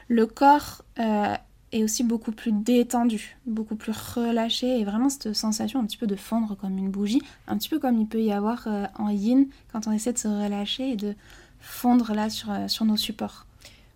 le, 0.09 0.27
corps 0.27 0.83
euh, 0.99 1.35
est 1.73 1.85
aussi 1.85 2.03
beaucoup 2.03 2.33
plus 2.33 2.53
détendu, 2.53 3.37
beaucoup 3.47 3.77
plus 3.77 3.93
relâché, 3.93 4.81
et 4.81 4.85
vraiment 4.85 5.11
cette 5.11 5.35
sensation 5.35 5.81
un 5.81 5.85
petit 5.85 5.99
peu 5.99 6.07
de 6.07 6.17
fondre 6.17 6.57
comme 6.57 6.79
une 6.79 6.91
bougie, 6.91 7.23
un 7.47 7.59
petit 7.59 7.69
peu 7.69 7.79
comme 7.79 8.01
il 8.01 8.07
peut 8.07 8.23
y 8.23 8.33
avoir 8.33 8.67
euh, 8.67 8.87
en 8.99 9.11
yin 9.11 9.47
quand 9.71 9.87
on 9.87 9.93
essaie 9.93 10.15
de 10.15 10.19
se 10.19 10.29
relâcher 10.29 10.93
et 10.93 10.97
de 10.97 11.15
fondre 11.61 12.15
là 12.15 12.31
sur 12.31 12.85
nos 12.85 12.97
supports. 12.97 13.47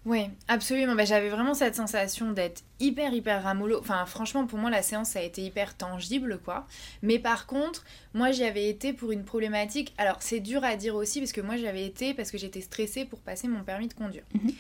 Oui, 0.07 0.27
absolument. 0.49 0.95
Bah, 0.95 1.05
j'avais 1.05 1.29
vraiment 1.29 1.55
cette 1.55 1.75
sensation 1.75 2.33
d'être 2.33 2.63
hyper, 2.79 3.13
hyper 3.13 3.43
ramolo. 3.43 3.79
Enfin, 3.81 4.07
franchement, 4.07 4.47
pour 4.47 4.59
moi, 4.59 4.71
la 4.71 4.83
séance, 4.83 5.11
ça 5.11 5.19
a 5.19 5.23
été 5.23 5.43
hyper 5.43 5.77
tangible, 5.77 6.41
quoi. 6.43 6.67
Mais 7.03 7.19
par 7.19 7.47
contre, 7.47 7.85
moi, 8.15 8.31
j'y 8.31 8.45
avais 8.45 8.69
été 8.69 8.93
pour 8.93 9.13
une 9.13 9.25
problématique. 9.25 9.93
Alors, 9.99 10.17
c'est 10.21 10.41
dur 10.41 10.65
à 10.65 10.77
dire 10.77 10.95
aussi, 10.95 11.21
parce 11.21 11.33
que 11.33 11.41
moi, 11.41 11.57
j'avais 11.57 11.85
été 11.85 12.15
parce 12.15 12.31
que 12.31 12.39
j'étais 12.39 12.63
stressée 12.63 13.05
pour 13.05 13.21
passer 13.21 13.47
mon 13.47 13.63
permis 13.63 13.89
de 13.89 13.95
conduire. 13.95 14.25
Mhm. 14.35 14.53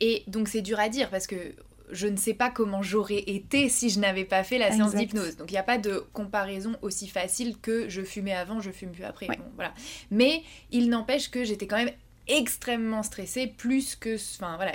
Et 0.00 0.24
donc, 0.26 0.48
c'est 0.48 0.62
dur 0.62 0.80
à 0.80 0.88
dire, 0.88 1.10
parce 1.10 1.26
que 1.26 1.54
je 1.90 2.06
ne 2.06 2.16
sais 2.16 2.34
pas 2.34 2.50
comment 2.50 2.82
j'aurais 2.82 3.22
été 3.26 3.68
si 3.68 3.90
je 3.90 3.98
n'avais 3.98 4.24
pas 4.24 4.44
fait 4.44 4.58
la 4.58 4.70
séance 4.70 4.94
d'hypnose. 4.94 5.36
Donc 5.36 5.50
il 5.50 5.54
n'y 5.54 5.58
a 5.58 5.62
pas 5.62 5.78
de 5.78 6.04
comparaison 6.12 6.76
aussi 6.82 7.08
facile 7.08 7.56
que 7.58 7.88
je 7.88 8.02
fumais 8.02 8.34
avant, 8.34 8.60
je 8.60 8.70
fume 8.70 8.92
plus 8.92 9.04
après. 9.04 9.26
voilà. 9.54 9.72
Mais 10.10 10.42
il 10.70 10.90
n'empêche 10.90 11.30
que 11.30 11.44
j'étais 11.44 11.66
quand 11.66 11.76
même 11.76 11.92
extrêmement 12.28 13.02
stressée, 13.02 13.46
plus 13.46 13.96
que... 13.96 14.16
Enfin 14.36 14.56
voilà, 14.56 14.72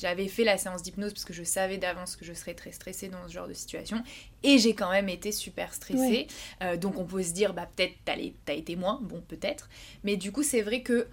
j'avais 0.00 0.28
fait 0.28 0.44
la 0.44 0.58
séance 0.58 0.82
d'hypnose 0.82 1.12
parce 1.12 1.24
que 1.24 1.32
je 1.32 1.42
savais 1.42 1.78
d'avance 1.78 2.16
que 2.16 2.24
je 2.24 2.32
serais 2.32 2.54
très 2.54 2.72
stressée 2.72 3.08
dans 3.08 3.26
ce 3.26 3.32
genre 3.32 3.48
de 3.48 3.54
situation. 3.54 4.02
Et 4.42 4.58
j'ai 4.58 4.74
quand 4.74 4.90
même 4.90 5.08
été 5.08 5.32
super 5.32 5.74
stressée. 5.74 6.26
Euh, 6.62 6.76
donc 6.76 6.98
on 6.98 7.04
peut 7.04 7.22
se 7.22 7.32
dire, 7.32 7.54
bah 7.54 7.68
peut-être 7.74 7.94
t'as 8.04 8.54
été 8.54 8.76
moins, 8.76 9.00
bon 9.02 9.22
peut-être. 9.26 9.68
Mais 10.04 10.16
du 10.16 10.30
coup 10.32 10.42
c'est 10.42 10.62
vrai 10.62 10.82
que 10.82 11.08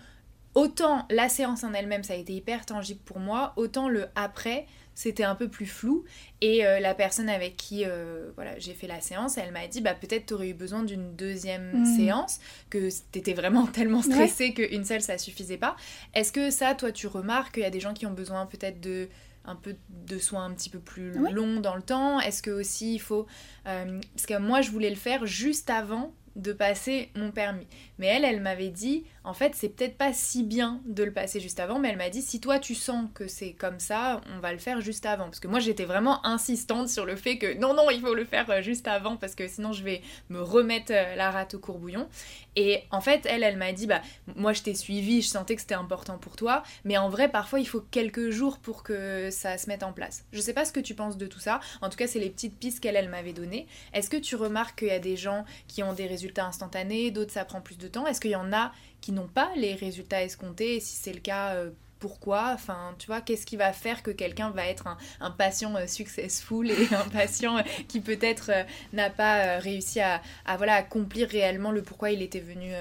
autant 0.54 1.06
la 1.10 1.30
séance 1.30 1.64
en 1.64 1.74
elle-même 1.74 2.04
ça 2.04 2.14
a 2.14 2.18
été 2.18 2.34
hyper 2.34 2.66
tangible 2.66 3.02
pour 3.06 3.20
moi, 3.20 3.54
autant 3.56 3.90
le 3.90 4.08
après 4.16 4.66
c'était 4.98 5.24
un 5.24 5.36
peu 5.36 5.48
plus 5.48 5.68
flou. 5.68 6.06
Et 6.42 6.66
euh, 6.66 6.80
la 6.80 6.96
personne 6.96 7.30
avec 7.30 7.56
qui 7.56 7.86
euh, 7.86 8.32
voilà, 8.34 8.58
j'ai 8.58 8.74
fait 8.74 8.88
la 8.88 9.00
séance, 9.00 9.38
elle 9.38 9.52
m'a 9.52 9.68
dit 9.68 9.80
bah, 9.80 9.94
peut-être 9.94 10.26
tu 10.26 10.34
aurais 10.34 10.50
eu 10.50 10.54
besoin 10.56 10.82
d'une 10.82 11.16
deuxième 11.16 11.82
mm. 11.82 11.98
séance, 11.98 12.40
que 12.72 12.90
t'étais 13.12 13.36
vraiment 13.36 13.68
tellement 13.74 14.02
stressée 14.02 14.56
qu'une 14.56 14.84
seule 14.84 15.04
ça 15.04 15.20
suffisait 15.20 15.58
pas. 15.58 15.76
Est-ce 16.16 16.32
que 16.32 16.50
ça, 16.50 16.74
toi, 16.74 16.92
tu 16.92 17.06
remarques 17.06 17.54
qu'il 17.54 17.64
y 17.64 17.68
a 17.68 17.70
des 17.70 17.80
gens 17.80 17.94
qui 17.94 18.08
ont 18.08 18.14
besoin 18.14 18.48
peut-être 18.48 18.82
de 18.82 19.08
un 19.46 19.56
peu 19.56 19.76
de 20.08 20.18
soins 20.18 20.46
un 20.46 20.52
petit 20.52 20.72
peu 20.72 20.80
plus 20.80 21.12
longs 21.12 21.60
dans 21.60 21.76
le 21.76 21.84
temps? 21.84 22.20
Est-ce 22.20 22.42
que 22.42 22.50
aussi 22.50 22.96
il 22.96 23.00
faut... 23.00 23.28
Euh, 23.68 24.00
parce 24.16 24.26
que 24.26 24.40
moi, 24.40 24.62
je 24.62 24.72
voulais 24.72 24.90
le 24.90 24.96
faire 24.96 25.28
juste 25.28 25.70
avant 25.70 26.12
de 26.36 26.54
passer 26.54 27.10
mon 27.16 27.32
permis. 27.32 27.68
Mais 28.00 28.08
elle, 28.08 28.26
elle 28.26 28.42
m'avait 28.42 28.70
dit, 28.70 29.06
en 29.28 29.34
fait, 29.34 29.56
c'est 29.56 29.68
peut-être 29.68 29.98
pas 29.98 30.14
si 30.14 30.42
bien 30.42 30.80
de 30.86 31.04
le 31.04 31.12
passer 31.12 31.42
juste 31.42 31.60
avant, 31.60 31.80
mais 31.80 31.90
elle 31.90 31.98
m'a 31.98 32.10
dit, 32.10 32.22
si 32.22 32.40
toi 32.40 32.60
tu 32.60 32.74
sens 32.74 33.10
que 33.14 33.28
c'est 33.28 33.52
comme 33.52 33.78
ça, 33.82 34.22
on 34.34 34.40
va 34.40 34.54
le 34.54 34.58
faire 34.58 34.80
juste 34.80 35.06
avant. 35.06 35.26
Parce 35.26 35.42
que 35.42 35.50
moi, 35.50 35.60
j'étais 35.60 35.84
vraiment 35.84 36.26
insistante 36.26 36.88
sur 36.88 37.06
le 37.06 37.18
fait 37.18 37.38
que 37.38 37.58
non, 37.58 37.74
non, 37.74 37.90
il 37.90 38.00
faut 38.00 38.14
le 38.14 38.24
faire 38.24 38.50
euh, 38.50 38.62
juste 38.62 38.88
avant, 38.88 39.18
parce 39.18 39.36
que 39.36 39.46
sinon 39.50 39.74
je 39.74 39.84
vais 39.84 40.02
me 40.30 40.42
remettre 40.42 40.94
euh, 40.94 41.16
la 41.16 41.30
rate 41.30 41.56
au 41.56 41.60
courbouillon. 41.60 42.08
Et 42.56 42.84
en 42.90 43.02
fait, 43.02 43.26
elle, 43.26 43.44
elle 43.44 43.58
m'a 43.58 43.74
dit, 43.74 43.86
bah, 43.86 44.02
moi 44.38 44.54
je 44.54 44.62
t'ai 44.62 44.74
suivi, 44.74 45.22
je 45.22 45.28
sentais 45.28 45.56
que 45.56 45.62
c'était 45.62 45.76
important 45.76 46.18
pour 46.18 46.38
toi, 46.38 46.64
mais 46.86 46.98
en 46.98 47.10
vrai, 47.10 47.28
parfois, 47.28 47.60
il 47.60 47.68
faut 47.68 47.82
quelques 47.82 48.30
jours 48.30 48.60
pour 48.60 48.82
que 48.82 49.30
ça 49.30 49.58
se 49.58 49.68
mette 49.68 49.84
en 49.84 49.92
place. 49.92 50.24
Je 50.32 50.40
sais 50.40 50.54
pas 50.54 50.64
ce 50.64 50.72
que 50.72 50.80
tu 50.80 50.96
penses 50.96 51.18
de 51.18 51.28
tout 51.28 51.42
ça. 51.42 51.60
En 51.82 51.90
tout 51.90 51.98
cas, 51.98 52.08
c'est 52.08 52.20
les 52.20 52.30
petites 52.30 52.58
pistes 52.58 52.80
qu'elle, 52.80 52.96
elle 52.96 53.10
m'avait 53.10 53.34
données. 53.34 53.68
Est-ce 53.92 54.10
que 54.10 54.16
tu 54.16 54.38
remarques 54.38 54.80
qu'il 54.80 54.88
y 54.88 54.92
a 54.92 55.00
des 55.00 55.18
gens 55.18 55.44
qui 55.68 55.84
ont 55.84 55.92
des 55.92 56.08
résultats 56.08 56.46
instantanés, 56.46 57.12
d'autres 57.12 57.34
ça 57.34 57.44
prend 57.44 57.60
plus 57.60 57.78
de 57.78 57.90
temps? 57.90 58.08
Est-ce 58.08 58.22
qu'il 58.22 58.32
y 58.32 58.36
en 58.38 58.54
a 58.54 58.72
n'ont 59.12 59.28
pas 59.28 59.50
les 59.56 59.76
résultats 59.76 60.24
escomptés 60.24 60.76
Et 60.76 60.80
si 60.80 60.96
c'est 60.96 61.14
le 61.14 61.20
cas, 61.20 61.56
euh, 61.56 61.72
pourquoi? 62.00 62.52
Enfin, 62.54 62.94
tu 63.00 63.08
vois, 63.08 63.22
qu'est-ce 63.22 63.46
qui 63.46 63.58
va 63.58 63.74
faire 63.74 64.04
que 64.04 64.12
quelqu'un 64.12 64.52
va 64.52 64.68
être 64.68 64.88
un, 65.20 65.32
patient 65.32 65.76
euh, 65.76 65.88
successful 65.88 66.70
et 66.70 66.94
un 66.94 67.10
patient 67.12 67.58
euh, 67.58 67.62
qui 67.88 68.02
peut-être 68.02 68.52
n'a 68.94 69.10
pas 69.10 69.58
réussi 69.58 70.00
à, 70.00 70.22
voilà, 70.58 70.76
accomplir 70.76 71.28
réellement 71.28 71.72
le 71.72 71.82
pourquoi 71.82 72.12
il 72.12 72.22
était 72.22 72.40
venu 72.40 72.72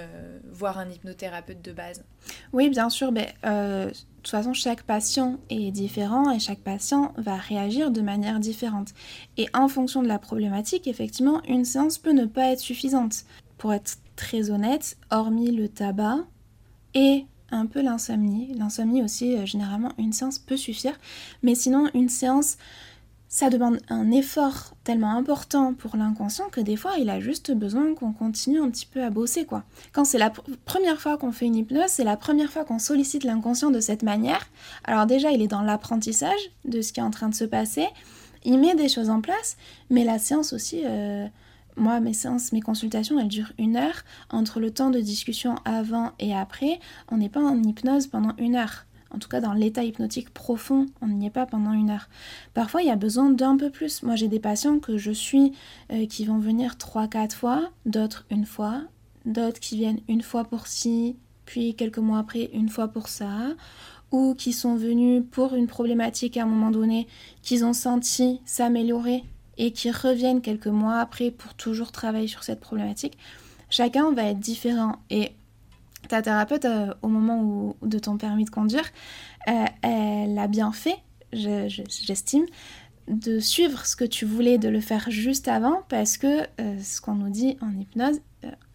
voir 0.52 0.78
un 0.78 0.90
hypnothérapeute 0.90 1.62
de 1.62 1.72
base? 1.72 2.04
Oui, 2.52 2.68
bien 2.68 2.90
sûr. 2.90 3.10
Mais, 3.10 3.34
de 3.42 3.90
toute 4.22 4.28
façon, 4.28 4.52
chaque 4.52 4.82
patient 4.82 5.38
est 5.48 5.70
différent 5.70 6.30
et 6.30 6.38
chaque 6.38 6.58
patient 6.58 7.14
va 7.16 7.36
réagir 7.36 7.90
de 7.90 8.02
manière 8.02 8.38
différente. 8.38 8.88
Et 9.36 9.48
en 9.54 9.68
fonction 9.68 10.02
de 10.02 10.08
la 10.08 10.18
problématique, 10.18 10.88
effectivement, 10.88 11.42
une 11.48 11.64
séance 11.64 11.96
peut 11.96 12.12
ne 12.12 12.26
pas 12.26 12.52
être 12.52 12.60
suffisante. 12.60 13.24
Pour 13.56 13.72
être 13.72 13.98
très 14.16 14.50
honnête, 14.50 14.96
hormis 15.10 15.52
le 15.52 15.68
tabac 15.68 16.18
et 16.94 17.26
un 17.50 17.66
peu 17.66 17.82
l'insomnie. 17.82 18.52
L'insomnie 18.54 19.02
aussi, 19.02 19.36
euh, 19.36 19.46
généralement, 19.46 19.92
une 19.98 20.12
séance 20.12 20.38
peut 20.38 20.56
suffire. 20.56 20.98
Mais 21.42 21.54
sinon, 21.54 21.88
une 21.94 22.08
séance, 22.08 22.56
ça 23.28 23.50
demande 23.50 23.78
un 23.88 24.10
effort 24.10 24.74
tellement 24.84 25.16
important 25.16 25.74
pour 25.74 25.96
l'inconscient 25.96 26.48
que 26.48 26.60
des 26.60 26.76
fois, 26.76 26.92
il 26.98 27.10
a 27.10 27.20
juste 27.20 27.52
besoin 27.52 27.94
qu'on 27.94 28.12
continue 28.12 28.60
un 28.60 28.70
petit 28.70 28.86
peu 28.86 29.02
à 29.02 29.10
bosser, 29.10 29.44
quoi. 29.44 29.64
Quand 29.92 30.04
c'est 30.04 30.18
la 30.18 30.30
première 30.64 31.00
fois 31.00 31.18
qu'on 31.18 31.32
fait 31.32 31.46
une 31.46 31.56
hypnose, 31.56 31.88
c'est 31.88 32.04
la 32.04 32.16
première 32.16 32.50
fois 32.50 32.64
qu'on 32.64 32.78
sollicite 32.78 33.24
l'inconscient 33.24 33.70
de 33.70 33.80
cette 33.80 34.02
manière. 34.02 34.46
Alors 34.84 35.06
déjà, 35.06 35.30
il 35.30 35.42
est 35.42 35.48
dans 35.48 35.62
l'apprentissage 35.62 36.50
de 36.64 36.80
ce 36.80 36.92
qui 36.92 37.00
est 37.00 37.04
en 37.04 37.10
train 37.10 37.28
de 37.28 37.34
se 37.34 37.44
passer. 37.44 37.86
Il 38.44 38.58
met 38.58 38.74
des 38.74 38.88
choses 38.88 39.10
en 39.10 39.20
place, 39.20 39.56
mais 39.90 40.04
la 40.04 40.18
séance 40.18 40.52
aussi... 40.52 40.82
Euh, 40.84 41.26
moi, 41.76 42.00
mes 42.00 42.12
séances, 42.12 42.52
mes 42.52 42.60
consultations, 42.60 43.18
elles 43.18 43.28
durent 43.28 43.52
une 43.58 43.76
heure. 43.76 44.02
Entre 44.30 44.60
le 44.60 44.70
temps 44.70 44.90
de 44.90 45.00
discussion 45.00 45.56
avant 45.64 46.12
et 46.18 46.34
après, 46.34 46.80
on 47.10 47.18
n'est 47.18 47.28
pas 47.28 47.42
en 47.42 47.62
hypnose 47.62 48.06
pendant 48.06 48.34
une 48.38 48.56
heure. 48.56 48.86
En 49.10 49.18
tout 49.18 49.28
cas, 49.28 49.40
dans 49.40 49.52
l'état 49.52 49.84
hypnotique 49.84 50.30
profond, 50.30 50.86
on 51.00 51.06
n'y 51.06 51.26
est 51.26 51.30
pas 51.30 51.46
pendant 51.46 51.72
une 51.72 51.90
heure. 51.90 52.08
Parfois, 52.54 52.82
il 52.82 52.88
y 52.88 52.90
a 52.90 52.96
besoin 52.96 53.30
d'un 53.30 53.56
peu 53.56 53.70
plus. 53.70 54.02
Moi, 54.02 54.16
j'ai 54.16 54.28
des 54.28 54.40
patients 54.40 54.78
que 54.78 54.98
je 54.98 55.12
suis 55.12 55.52
euh, 55.92 56.06
qui 56.06 56.24
vont 56.24 56.38
venir 56.38 56.74
3-4 56.74 57.32
fois, 57.32 57.70
d'autres 57.84 58.26
une 58.30 58.46
fois, 58.46 58.82
d'autres 59.24 59.60
qui 59.60 59.76
viennent 59.76 60.00
une 60.08 60.22
fois 60.22 60.44
pour 60.44 60.66
ci, 60.66 61.16
puis 61.44 61.74
quelques 61.74 61.98
mois 61.98 62.18
après 62.18 62.50
une 62.52 62.68
fois 62.68 62.88
pour 62.88 63.08
ça, 63.08 63.54
ou 64.10 64.34
qui 64.34 64.52
sont 64.52 64.76
venus 64.76 65.22
pour 65.30 65.54
une 65.54 65.66
problématique 65.66 66.36
à 66.36 66.42
un 66.42 66.46
moment 66.46 66.70
donné 66.70 67.06
qu'ils 67.42 67.64
ont 67.64 67.72
senti 67.72 68.40
s'améliorer 68.44 69.24
et 69.58 69.72
qui 69.72 69.90
reviennent 69.90 70.40
quelques 70.40 70.66
mois 70.66 70.98
après 70.98 71.30
pour 71.30 71.54
toujours 71.54 71.92
travailler 71.92 72.28
sur 72.28 72.44
cette 72.44 72.60
problématique, 72.60 73.16
chacun 73.70 74.12
va 74.12 74.24
être 74.24 74.40
différent. 74.40 74.96
Et 75.10 75.32
ta 76.08 76.22
thérapeute, 76.22 76.64
euh, 76.64 76.92
au 77.02 77.08
moment 77.08 77.74
de 77.82 77.98
ton 77.98 78.16
permis 78.16 78.44
de 78.44 78.50
conduire, 78.50 78.84
euh, 79.48 79.64
elle 79.82 80.38
a 80.38 80.46
bien 80.46 80.72
fait, 80.72 80.96
j'estime, 81.32 82.46
de 83.08 83.38
suivre 83.38 83.86
ce 83.86 83.96
que 83.96 84.04
tu 84.04 84.24
voulais, 84.24 84.58
de 84.58 84.68
le 84.68 84.80
faire 84.80 85.10
juste 85.10 85.48
avant, 85.48 85.82
parce 85.88 86.16
que 86.16 86.42
euh, 86.60 86.78
ce 86.82 87.00
qu'on 87.00 87.14
nous 87.14 87.30
dit 87.30 87.56
en 87.60 87.78
hypnose, 87.78 88.20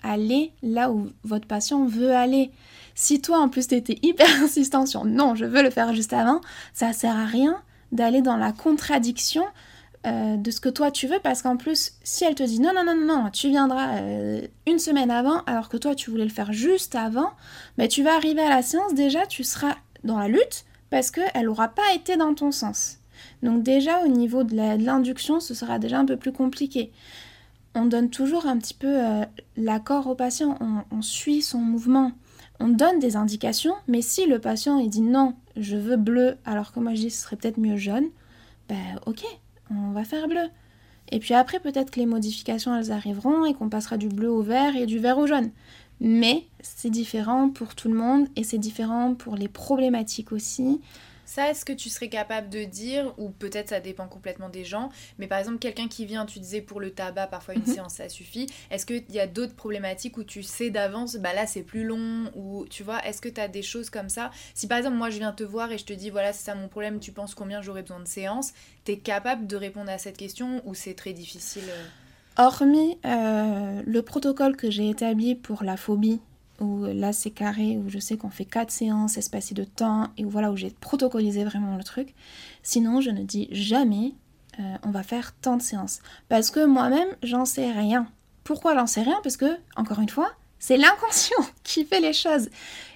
allez 0.03 0.53
là 0.61 0.91
où 0.91 1.09
votre 1.23 1.47
patient 1.47 1.85
veut 1.85 2.15
aller. 2.15 2.51
Si 2.95 3.21
toi 3.21 3.39
en 3.39 3.49
plus 3.49 3.67
tu 3.67 3.75
étais 3.75 3.97
hyper 4.01 4.27
insistant 4.43 4.85
sur 4.85 5.05
non, 5.05 5.35
je 5.35 5.45
veux 5.45 5.63
le 5.63 5.69
faire 5.69 5.93
juste 5.93 6.13
avant, 6.13 6.41
ça 6.73 6.93
sert 6.93 7.15
à 7.15 7.25
rien 7.25 7.61
d'aller 7.91 8.21
dans 8.21 8.37
la 8.37 8.53
contradiction 8.53 9.43
euh, 10.07 10.37
de 10.37 10.51
ce 10.51 10.59
que 10.59 10.69
toi 10.69 10.89
tu 10.89 11.07
veux 11.07 11.19
parce 11.19 11.41
qu'en 11.41 11.57
plus 11.57 11.93
si 12.03 12.23
elle 12.23 12.35
te 12.35 12.43
dit 12.43 12.59
non 12.59 12.71
non 12.73 12.83
non 12.83 12.95
non 12.95 13.29
tu 13.31 13.49
viendras 13.49 13.97
euh, 13.97 14.41
une 14.65 14.79
semaine 14.79 15.11
avant 15.11 15.41
alors 15.45 15.69
que 15.69 15.77
toi 15.77 15.93
tu 15.93 16.09
voulais 16.09 16.23
le 16.23 16.31
faire 16.31 16.53
juste 16.53 16.95
avant 16.95 17.31
mais 17.77 17.87
tu 17.87 18.01
vas 18.01 18.15
arriver 18.15 18.41
à 18.41 18.49
la 18.49 18.63
séance 18.63 18.95
déjà 18.95 19.27
tu 19.27 19.43
seras 19.43 19.75
dans 20.03 20.17
la 20.17 20.27
lutte 20.27 20.65
parce 20.91 21.09
qu'elle 21.09 21.45
n'aura 21.45 21.69
pas 21.69 21.93
été 21.95 22.17
dans 22.17 22.35
ton 22.35 22.51
sens. 22.51 22.97
Donc 23.41 23.63
déjà 23.63 24.03
au 24.03 24.07
niveau 24.07 24.43
de 24.43 24.55
l'induction 24.55 25.39
ce 25.39 25.53
sera 25.53 25.79
déjà 25.79 25.99
un 25.99 26.05
peu 26.05 26.17
plus 26.17 26.33
compliqué. 26.33 26.91
On 27.73 27.85
donne 27.85 28.09
toujours 28.09 28.45
un 28.45 28.57
petit 28.57 28.73
peu 28.73 28.87
euh, 28.87 29.23
l'accord 29.55 30.07
au 30.07 30.15
patient. 30.15 30.57
On, 30.91 31.01
suit 31.01 31.41
son 31.41 31.59
mouvement. 31.59 32.11
On 32.59 32.67
donne 32.67 32.99
des 32.99 33.15
indications 33.15 33.73
mais 33.87 34.01
si 34.01 34.27
le 34.27 34.39
patient 34.39 34.77
il 34.77 34.89
dit 34.89 35.01
non 35.01 35.33
je 35.55 35.77
veux 35.77 35.97
bleu 35.97 36.37
alors 36.45 36.73
que 36.73 36.79
moi 36.79 36.93
je 36.93 37.01
dis 37.01 37.09
ce 37.09 37.23
serait 37.23 37.35
peut-être 37.35 37.57
mieux 37.57 37.77
jaune 37.77 38.09
ben 38.69 38.99
ok 39.05 39.23
on 39.71 39.91
va 39.91 40.03
faire 40.03 40.27
bleu. 40.27 40.47
Et 41.12 41.19
puis 41.19 41.34
après, 41.34 41.60
peut-être 41.60 41.91
que 41.91 41.99
les 41.99 42.05
modifications, 42.05 42.75
elles 42.75 42.91
arriveront 42.91 43.45
et 43.45 43.53
qu'on 43.53 43.69
passera 43.69 43.97
du 43.97 44.07
bleu 44.07 44.29
au 44.29 44.41
vert 44.41 44.75
et 44.75 44.86
du 44.86 44.99
vert 44.99 45.17
au 45.17 45.27
jaune. 45.27 45.51
Mais 45.99 46.45
c'est 46.62 46.89
différent 46.89 47.49
pour 47.49 47.75
tout 47.75 47.88
le 47.88 47.95
monde 47.95 48.27
et 48.36 48.43
c'est 48.43 48.57
différent 48.57 49.13
pour 49.13 49.36
les 49.36 49.47
problématiques 49.47 50.31
aussi. 50.31 50.81
Ça, 51.31 51.49
est-ce 51.49 51.63
que 51.63 51.71
tu 51.71 51.87
serais 51.87 52.09
capable 52.09 52.49
de 52.49 52.65
dire, 52.65 53.13
ou 53.17 53.29
peut-être 53.29 53.69
ça 53.69 53.79
dépend 53.79 54.05
complètement 54.09 54.49
des 54.49 54.65
gens, 54.65 54.89
mais 55.17 55.27
par 55.27 55.39
exemple, 55.39 55.59
quelqu'un 55.59 55.87
qui 55.87 56.05
vient, 56.05 56.25
tu 56.25 56.39
disais 56.39 56.59
pour 56.59 56.81
le 56.81 56.91
tabac, 56.91 57.27
parfois 57.27 57.53
une 57.53 57.61
mhm. 57.61 57.73
séance 57.73 57.93
ça 57.93 58.09
suffit. 58.09 58.47
Est-ce 58.69 58.85
qu'il 58.85 59.09
y 59.09 59.19
a 59.21 59.27
d'autres 59.27 59.55
problématiques 59.55 60.17
où 60.17 60.25
tu 60.25 60.43
sais 60.43 60.71
d'avance, 60.71 61.15
bah 61.15 61.33
là 61.33 61.47
c'est 61.47 61.61
plus 61.61 61.85
long, 61.85 62.29
ou 62.35 62.65
tu 62.69 62.83
vois, 62.83 63.01
est-ce 63.05 63.21
que 63.21 63.29
tu 63.29 63.39
as 63.39 63.47
des 63.47 63.61
choses 63.61 63.89
comme 63.89 64.09
ça? 64.09 64.29
Si 64.53 64.67
par 64.67 64.77
exemple, 64.77 64.97
moi 64.97 65.09
je 65.09 65.19
viens 65.19 65.31
te 65.31 65.45
voir 65.45 65.71
et 65.71 65.77
je 65.77 65.85
te 65.85 65.93
dis, 65.93 66.09
voilà, 66.09 66.33
c'est 66.33 66.43
ça 66.43 66.53
mon 66.53 66.67
problème, 66.67 66.99
tu 66.99 67.13
penses 67.13 67.33
combien 67.33 67.61
j'aurais 67.61 67.83
besoin 67.83 68.01
de 68.01 68.09
séances, 68.09 68.51
tu 68.83 68.91
es 68.91 68.97
capable 68.97 69.47
de 69.47 69.55
répondre 69.55 69.89
à 69.89 69.99
cette 69.99 70.17
question 70.17 70.61
ou 70.65 70.73
c'est 70.73 70.95
très 70.95 71.13
difficile 71.13 71.63
euh? 71.69 71.85
Hormis 72.43 72.97
euh, 73.05 73.81
le 73.85 74.01
protocole 74.01 74.57
que 74.57 74.69
j'ai 74.69 74.89
établi 74.89 75.35
pour 75.35 75.63
la 75.63 75.77
phobie, 75.77 76.19
où 76.62 76.86
là 76.86 77.12
c'est 77.12 77.32
carré, 77.32 77.78
où 77.78 77.89
je 77.89 78.00
sais 78.00 78.15
qu'on 78.15 78.30
fait 78.30 78.45
quatre 78.45 78.71
séances 78.71 79.17
espacées 79.17 79.56
de 79.56 79.65
temps, 79.65 80.08
et 80.17 80.24
où 80.24 80.30
voilà, 80.30 80.52
où 80.52 80.56
j'ai 80.56 80.69
protocolisé 80.69 81.43
vraiment 81.43 81.76
le 81.76 81.84
truc. 81.84 82.13
Sinon, 82.63 83.02
je 83.02 83.10
ne 83.10 83.24
dis 83.24 83.50
jamais 83.52 84.13
euh, 84.60 84.76
on 84.84 84.91
va 84.91 85.04
faire 85.04 85.34
tant 85.36 85.58
de 85.58 85.62
séances. 85.62 86.00
Parce 86.30 86.52
que 86.52 86.65
moi-même, 86.65 87.08
j'en 87.24 87.45
sais 87.45 87.71
rien. 87.71 88.08
Pourquoi 88.43 88.76
j'en 88.76 88.88
sais 88.88 89.02
rien? 89.02 89.19
Parce 89.24 89.38
que, 89.38 89.58
encore 89.76 90.00
une 90.00 90.10
fois, 90.10 90.32
c'est 90.60 90.78
l'inconscient 90.78 91.43
qui 91.63 91.86
fait 91.86 92.02
les 92.02 92.13
choses. 92.13 92.50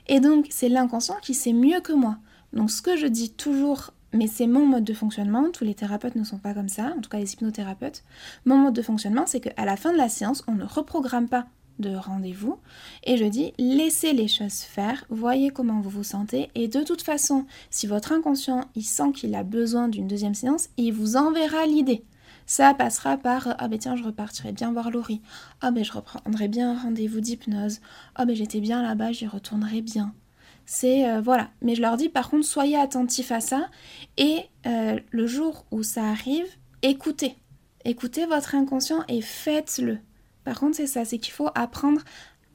Et 0.07 0.19
donc, 0.19 0.47
c'est 0.49 0.69
l'inconscient 0.69 1.17
qui 1.21 1.33
sait 1.33 1.53
mieux 1.53 1.79
que 1.79 1.93
moi. 1.93 2.17
Donc, 2.53 2.71
ce 2.71 2.81
que 2.81 2.97
je 2.97 3.07
dis 3.07 3.31
toujours, 3.31 3.91
mais 4.13 4.27
c'est 4.27 4.47
mon 4.47 4.65
mode 4.65 4.83
de 4.83 4.93
fonctionnement, 4.93 5.49
tous 5.51 5.63
les 5.63 5.75
thérapeutes 5.75 6.15
ne 6.15 6.23
sont 6.23 6.37
pas 6.37 6.53
comme 6.53 6.69
ça, 6.69 6.93
en 6.97 7.01
tout 7.01 7.09
cas 7.09 7.17
les 7.19 7.33
hypnothérapeutes, 7.33 8.03
mon 8.45 8.57
mode 8.57 8.73
de 8.73 8.81
fonctionnement, 8.81 9.25
c'est 9.25 9.41
qu'à 9.41 9.65
la 9.65 9.75
fin 9.75 9.91
de 9.91 9.97
la 9.97 10.09
séance, 10.09 10.43
on 10.47 10.53
ne 10.53 10.63
reprogramme 10.63 11.27
pas 11.27 11.47
de 11.79 11.95
rendez-vous 11.95 12.57
et 13.03 13.17
je 13.17 13.25
dis 13.25 13.53
laissez 13.57 14.13
les 14.13 14.27
choses 14.27 14.59
faire, 14.59 15.05
voyez 15.09 15.49
comment 15.49 15.81
vous 15.81 15.89
vous 15.89 16.03
sentez 16.03 16.49
et 16.55 16.67
de 16.67 16.83
toute 16.83 17.01
façon, 17.01 17.45
si 17.69 17.87
votre 17.87 18.11
inconscient 18.11 18.61
il 18.75 18.83
sent 18.83 19.11
qu'il 19.13 19.35
a 19.35 19.43
besoin 19.43 19.87
d'une 19.87 20.07
deuxième 20.07 20.35
séance, 20.35 20.69
il 20.77 20.93
vous 20.93 21.17
enverra 21.17 21.65
l'idée. 21.65 22.03
Ça 22.45 22.73
passera 22.73 23.17
par 23.17 23.55
ah 23.57 23.67
ben 23.67 23.79
tiens 23.79 23.95
je 23.95 24.03
repartirai 24.03 24.51
bien 24.51 24.71
voir 24.71 24.91
Laurie, 24.91 25.21
ah 25.61 25.71
ben 25.71 25.83
je 25.83 25.91
reprendrai 25.91 26.47
bien 26.47 26.71
un 26.71 26.79
rendez-vous 26.79 27.19
d'hypnose, 27.19 27.79
ah 28.15 28.25
ben 28.25 28.35
j'étais 28.35 28.59
bien 28.59 28.83
là-bas, 28.83 29.11
j'y 29.11 29.27
retournerai 29.27 29.81
bien. 29.81 30.13
C'est 30.65 31.09
euh, 31.09 31.21
voilà, 31.21 31.49
mais 31.61 31.75
je 31.75 31.81
leur 31.81 31.97
dis 31.97 32.09
par 32.09 32.29
contre 32.29 32.45
soyez 32.45 32.77
attentifs 32.77 33.31
à 33.31 33.39
ça 33.39 33.67
et 34.17 34.43
euh, 34.65 34.99
le 35.11 35.27
jour 35.27 35.65
où 35.71 35.83
ça 35.83 36.05
arrive, 36.05 36.47
écoutez, 36.81 37.35
écoutez 37.83 38.25
votre 38.25 38.55
inconscient 38.55 39.03
et 39.07 39.21
faites-le. 39.21 39.99
Par 40.45 40.59
contre, 40.59 40.77
c'est 40.77 40.87
ça, 40.87 41.03
c'est 41.03 41.17
qu'il 41.17 41.33
faut 41.33 41.49
apprendre 41.55 42.01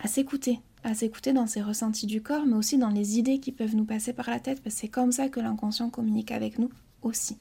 à 0.03 0.09
s'écouter, 0.09 0.61
à 0.85 0.95
s'écouter 0.95 1.35
dans 1.35 1.47
ses 1.47 1.61
ressentis 1.61 2.07
du 2.07 2.23
corps, 2.23 2.47
mais 2.47 2.57
aussi 2.57 2.79
dans 2.79 2.89
les 2.89 3.19
idées 3.19 3.39
qui 3.39 3.53
peuvent 3.53 3.77
nous 3.77 3.85
passer 3.85 4.15
par 4.15 4.31
la 4.31 4.41
tête, 4.41 4.63
parce 4.63 4.77
que 4.77 4.81
c'est 4.81 4.89
comme 4.89 5.13
ça 5.13 5.29
que 5.29 5.41
l'inconscient 5.41 5.91
communique 5.91 6.31
avec 6.31 6.59
nous 6.59 6.71
aussi. 7.03 7.37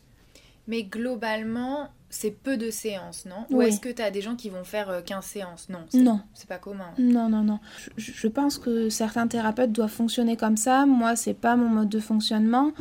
Mais 0.67 0.83
globalement, 0.83 1.89
c'est 2.09 2.31
peu 2.31 2.57
de 2.57 2.69
séances, 2.69 3.25
non? 3.25 3.45
Ou 3.49 3.61
est-ce 3.61 3.79
que 3.79 3.89
tu 3.89 4.01
as 4.01 4.11
des 4.11 4.21
gens 4.21 4.35
qui 4.35 4.49
vont 4.49 4.63
faire 4.63 5.03
15 5.03 5.17
euh, 5.17 5.21
séances 5.21 5.69
Non. 5.69 5.85
Non. 5.93 6.21
C'est 6.33 6.47
pas 6.47 6.57
commun. 6.57 6.91
Non, 6.97 7.29
non, 7.29 7.43
non. 7.43 7.59
Je, 7.97 8.27
pense 8.27 8.57
que 8.57 8.89
certains 8.89 9.27
thérapeutes 9.27 9.71
doivent 9.71 9.91
fonctionner 9.91 10.37
comme 10.37 10.57
ça. 10.57 10.85
Moi, 10.85 11.15
c'est 11.15 11.33
pas 11.33 11.55
mon 11.55 11.69
mode 11.69 11.89
de 11.89 11.99
fonctionnement. 11.99 12.71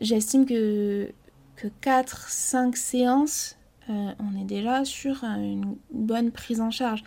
J'estime 0.00 0.46
que, 0.46 1.10
que 1.56 1.68
4-5 1.82 2.76
séances, 2.76 3.57
euh, 3.90 4.12
on 4.18 4.40
est 4.40 4.44
déjà 4.44 4.84
sur 4.84 5.24
une 5.24 5.76
bonne 5.90 6.30
prise 6.30 6.60
en 6.60 6.70
charge. 6.70 7.04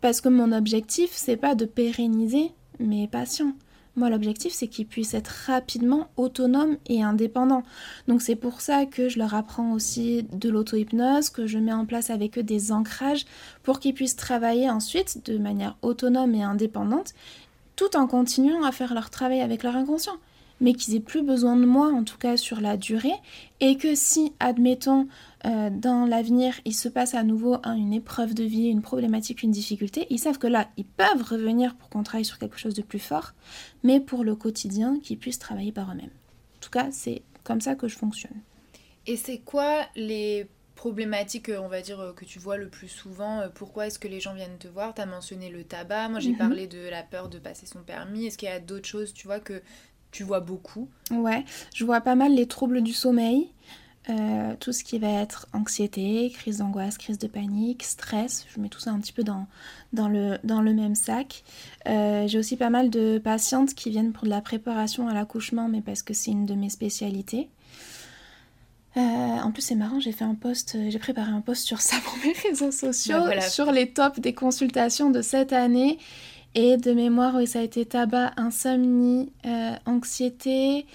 Parce 0.00 0.20
que 0.20 0.28
mon 0.28 0.52
objectif, 0.52 1.10
c'est 1.12 1.36
pas 1.36 1.54
de 1.54 1.64
pérenniser 1.64 2.52
mes 2.78 3.08
patients. 3.08 3.54
Moi, 3.96 4.10
l'objectif, 4.10 4.52
c'est 4.52 4.66
qu'ils 4.66 4.86
puissent 4.86 5.14
être 5.14 5.46
rapidement 5.46 6.08
autonomes 6.16 6.76
et 6.86 7.02
indépendants. 7.02 7.62
Donc, 8.08 8.22
c'est 8.22 8.34
pour 8.34 8.60
ça 8.60 8.86
que 8.86 9.08
je 9.08 9.18
leur 9.18 9.34
apprends 9.34 9.72
aussi 9.72 10.24
de 10.32 10.50
l'auto-hypnose, 10.50 11.30
que 11.30 11.46
je 11.46 11.58
mets 11.58 11.72
en 11.72 11.86
place 11.86 12.10
avec 12.10 12.36
eux 12.36 12.42
des 12.42 12.72
ancrages 12.72 13.24
pour 13.62 13.78
qu'ils 13.78 13.94
puissent 13.94 14.16
travailler 14.16 14.68
ensuite 14.68 15.24
de 15.30 15.38
manière 15.38 15.76
autonome 15.82 16.34
et 16.34 16.42
indépendante, 16.42 17.14
tout 17.76 17.96
en 17.96 18.08
continuant 18.08 18.64
à 18.64 18.72
faire 18.72 18.94
leur 18.94 19.10
travail 19.10 19.40
avec 19.40 19.62
leur 19.62 19.76
inconscient 19.76 20.18
mais 20.60 20.72
qu'ils 20.72 20.94
aient 20.94 21.00
plus 21.00 21.22
besoin 21.22 21.56
de 21.56 21.64
moi, 21.64 21.88
en 21.88 22.04
tout 22.04 22.18
cas 22.18 22.36
sur 22.36 22.60
la 22.60 22.76
durée, 22.76 23.14
et 23.60 23.76
que 23.76 23.94
si, 23.94 24.32
admettons, 24.40 25.08
euh, 25.44 25.70
dans 25.70 26.06
l'avenir, 26.06 26.54
il 26.64 26.74
se 26.74 26.88
passe 26.88 27.14
à 27.14 27.22
nouveau 27.22 27.56
une 27.64 27.92
épreuve 27.92 28.34
de 28.34 28.44
vie, 28.44 28.66
une 28.66 28.82
problématique, 28.82 29.42
une 29.42 29.50
difficulté, 29.50 30.06
ils 30.10 30.18
savent 30.18 30.38
que 30.38 30.46
là, 30.46 30.68
ils 30.76 30.86
peuvent 30.86 31.22
revenir 31.22 31.74
pour 31.76 31.88
qu'on 31.88 32.02
travaille 32.02 32.24
sur 32.24 32.38
quelque 32.38 32.58
chose 32.58 32.74
de 32.74 32.82
plus 32.82 32.98
fort, 32.98 33.32
mais 33.82 34.00
pour 34.00 34.24
le 34.24 34.36
quotidien, 34.36 34.98
qu'ils 35.00 35.18
puissent 35.18 35.38
travailler 35.38 35.72
par 35.72 35.90
eux-mêmes. 35.90 36.10
cas, 36.70 36.88
c'est 36.90 37.22
comme 37.42 37.60
ça 37.60 37.74
que 37.74 37.88
je 37.88 37.96
fonctionne. 37.96 38.40
Et 39.06 39.16
c'est 39.16 39.38
quoi 39.38 39.82
les 39.96 40.48
problématiques, 40.76 41.50
on 41.56 41.68
va 41.68 41.82
dire, 41.82 42.14
que 42.16 42.24
tu 42.24 42.38
vois 42.38 42.56
le 42.56 42.68
plus 42.68 42.88
souvent 42.88 43.42
Pourquoi 43.54 43.86
est-ce 43.86 43.98
que 43.98 44.08
les 44.08 44.18
gens 44.18 44.34
viennent 44.34 44.58
te 44.58 44.66
voir? 44.66 44.94
Tu 44.94 45.02
as 45.02 45.06
mentionné 45.06 45.50
le 45.50 45.62
tabac, 45.62 46.08
moi 46.08 46.20
j'ai 46.20 46.32
mhm. 46.32 46.38
parlé 46.38 46.66
de 46.66 46.88
la 46.88 47.02
peur 47.02 47.28
de 47.28 47.38
passer 47.38 47.66
son 47.66 47.82
permis. 47.82 48.26
Est-ce 48.26 48.38
qu'il 48.38 48.48
y 48.48 48.52
a 48.52 48.60
d'autres 48.60 48.88
choses, 48.88 49.12
tu 49.12 49.26
vois, 49.26 49.40
que 49.40 49.62
tu 50.14 50.22
vois 50.22 50.40
beaucoup 50.40 50.88
Ouais, 51.10 51.44
je 51.74 51.84
vois 51.84 52.00
pas 52.00 52.14
mal 52.14 52.34
les 52.34 52.46
troubles 52.46 52.82
du 52.82 52.92
sommeil. 52.92 53.48
Euh, 54.10 54.54
tout 54.60 54.72
ce 54.72 54.84
qui 54.84 54.98
va 54.98 55.08
être 55.08 55.48
anxiété, 55.52 56.30
crise 56.32 56.58
d'angoisse, 56.58 56.98
crise 56.98 57.18
de 57.18 57.26
panique, 57.26 57.82
stress, 57.82 58.46
je 58.54 58.60
mets 58.60 58.68
tout 58.68 58.78
ça 58.78 58.90
un 58.90 59.00
petit 59.00 59.14
peu 59.14 59.24
dans, 59.24 59.46
dans, 59.92 60.08
le, 60.08 60.38
dans 60.44 60.60
le 60.60 60.72
même 60.72 60.94
sac. 60.94 61.42
Euh, 61.88 62.28
j'ai 62.28 62.38
aussi 62.38 62.56
pas 62.56 62.70
mal 62.70 62.90
de 62.90 63.18
patientes 63.18 63.74
qui 63.74 63.90
viennent 63.90 64.12
pour 64.12 64.24
de 64.24 64.28
la 64.28 64.40
préparation 64.40 65.08
à 65.08 65.14
l'accouchement, 65.14 65.68
mais 65.68 65.80
parce 65.80 66.02
que 66.02 66.14
c'est 66.14 66.30
une 66.30 66.46
de 66.46 66.54
mes 66.54 66.68
spécialités. 66.68 67.48
Euh, 68.96 69.00
en 69.00 69.50
plus, 69.50 69.62
c'est 69.62 69.74
marrant, 69.74 69.98
j'ai 69.98 70.12
fait 70.12 70.24
un 70.24 70.36
post, 70.36 70.76
j'ai 70.88 70.98
préparé 71.00 71.32
un 71.32 71.40
post 71.40 71.66
sur 71.66 71.80
ça 71.80 71.96
pour 72.04 72.16
mes 72.18 72.34
réseaux 72.48 72.70
sociaux, 72.70 73.24
bah, 73.24 73.40
sur 73.40 73.72
les 73.72 73.90
tops 73.90 74.20
des 74.20 74.34
consultations 74.34 75.10
de 75.10 75.22
cette 75.22 75.52
année. 75.52 75.98
Et 76.54 76.76
de 76.76 76.92
mémoire, 76.92 77.34
oui, 77.34 77.46
ça 77.46 77.58
a 77.58 77.62
été 77.62 77.84
tabac, 77.84 78.32
insomnie, 78.36 79.32
anxiété, 79.86 80.86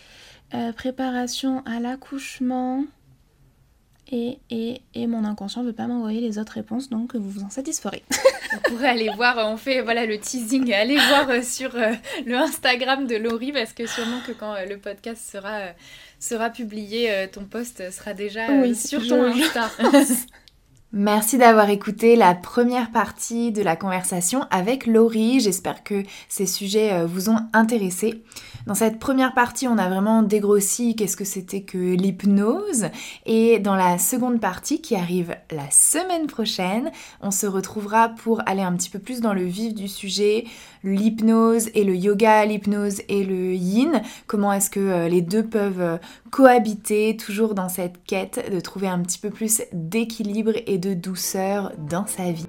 préparation 0.76 1.64
à 1.66 1.80
l'accouchement. 1.80 2.86
Et, 4.12 4.40
et, 4.50 4.82
et, 4.96 5.06
mon 5.06 5.24
inconscient 5.24 5.62
ne 5.62 5.68
veut 5.68 5.74
pas 5.74 5.86
m'envoyer 5.86 6.20
les 6.20 6.40
autres 6.40 6.54
réponses, 6.54 6.90
donc 6.90 7.16
vous 7.16 7.30
vous 7.30 7.44
en 7.44 7.52
satisferez. 7.52 8.04
on 8.56 8.70
pourrait 8.70 8.88
aller 8.88 9.10
voir, 9.16 9.38
on 9.48 9.56
fait 9.56 9.82
voilà 9.82 10.08
le 10.08 10.18
teasing, 10.18 10.74
allez 10.74 10.96
voir 10.96 11.30
euh, 11.30 11.44
sur 11.44 11.76
euh, 11.76 11.94
le 12.26 12.36
Instagram 12.36 13.06
de 13.06 13.16
Laurie, 13.16 13.52
parce 13.52 13.74
que 13.74 13.86
sûrement 13.86 14.20
que 14.26 14.32
quand 14.32 14.56
euh, 14.56 14.66
le 14.66 14.80
podcast 14.80 15.22
sera, 15.32 15.60
sera 16.20 16.50
publié, 16.50 17.28
ton 17.32 17.44
post 17.44 17.92
sera 17.92 18.14
déjà 18.14 18.48
sur 18.74 19.08
ton 19.08 19.26
Insta. 19.26 19.70
Merci 20.92 21.38
d'avoir 21.38 21.70
écouté 21.70 22.16
la 22.16 22.34
première 22.34 22.92
partie 22.92 23.52
de 23.52 23.62
la 23.62 23.76
conversation 23.76 24.48
avec 24.50 24.88
Laurie. 24.88 25.40
J'espère 25.40 25.84
que 25.84 26.04
ces 26.28 26.48
sujets 26.48 27.06
vous 27.06 27.30
ont 27.30 27.42
intéressé. 27.54 28.24
Dans 28.68 28.76
cette 28.76 29.00
première 29.00 29.34
partie, 29.34 29.68
on 29.68 29.78
a 29.78 29.88
vraiment 29.88 30.22
dégrossi 30.22 30.96
qu'est-ce 30.96 31.18
que 31.18 31.24
c'était 31.24 31.62
que 31.62 31.78
l'hypnose. 31.78 32.88
Et 33.26 33.60
dans 33.60 33.76
la 33.76 33.98
seconde 33.98 34.40
partie, 34.40 34.82
qui 34.82 34.96
arrive 34.96 35.36
la 35.52 35.70
semaine 35.72 36.28
prochaine, 36.28 36.92
on 37.22 37.32
se 37.32 37.48
retrouvera 37.48 38.10
pour 38.10 38.42
aller 38.46 38.62
un 38.62 38.74
petit 38.74 38.90
peu 38.90 39.00
plus 39.00 39.22
dans 39.22 39.34
le 39.34 39.44
vif 39.44 39.74
du 39.74 39.88
sujet, 39.88 40.46
l'hypnose 40.84 41.70
et 41.74 41.84
le 41.84 41.96
yoga, 41.96 42.46
l'hypnose 42.46 43.02
et 43.08 43.24
le 43.24 43.54
yin. 43.54 44.02
Comment 44.28 44.54
est-ce 44.54 44.70
que 44.70 44.80
euh, 44.80 45.08
les 45.08 45.22
deux 45.22 45.44
peuvent 45.44 45.82
euh, 45.82 45.98
cohabiter, 46.32 47.18
toujours 47.18 47.56
dans 47.56 47.70
cette 47.70 48.04
quête 48.04 48.52
de 48.52 48.60
trouver 48.60 48.88
un 48.88 49.00
petit 49.00 49.20
peu 49.20 49.30
plus 49.30 49.64
d'équilibre 49.74 50.54
et 50.68 50.78
de 50.78 50.94
douceur 50.94 51.72
dans 51.78 52.06
sa 52.06 52.32
vie. 52.32 52.49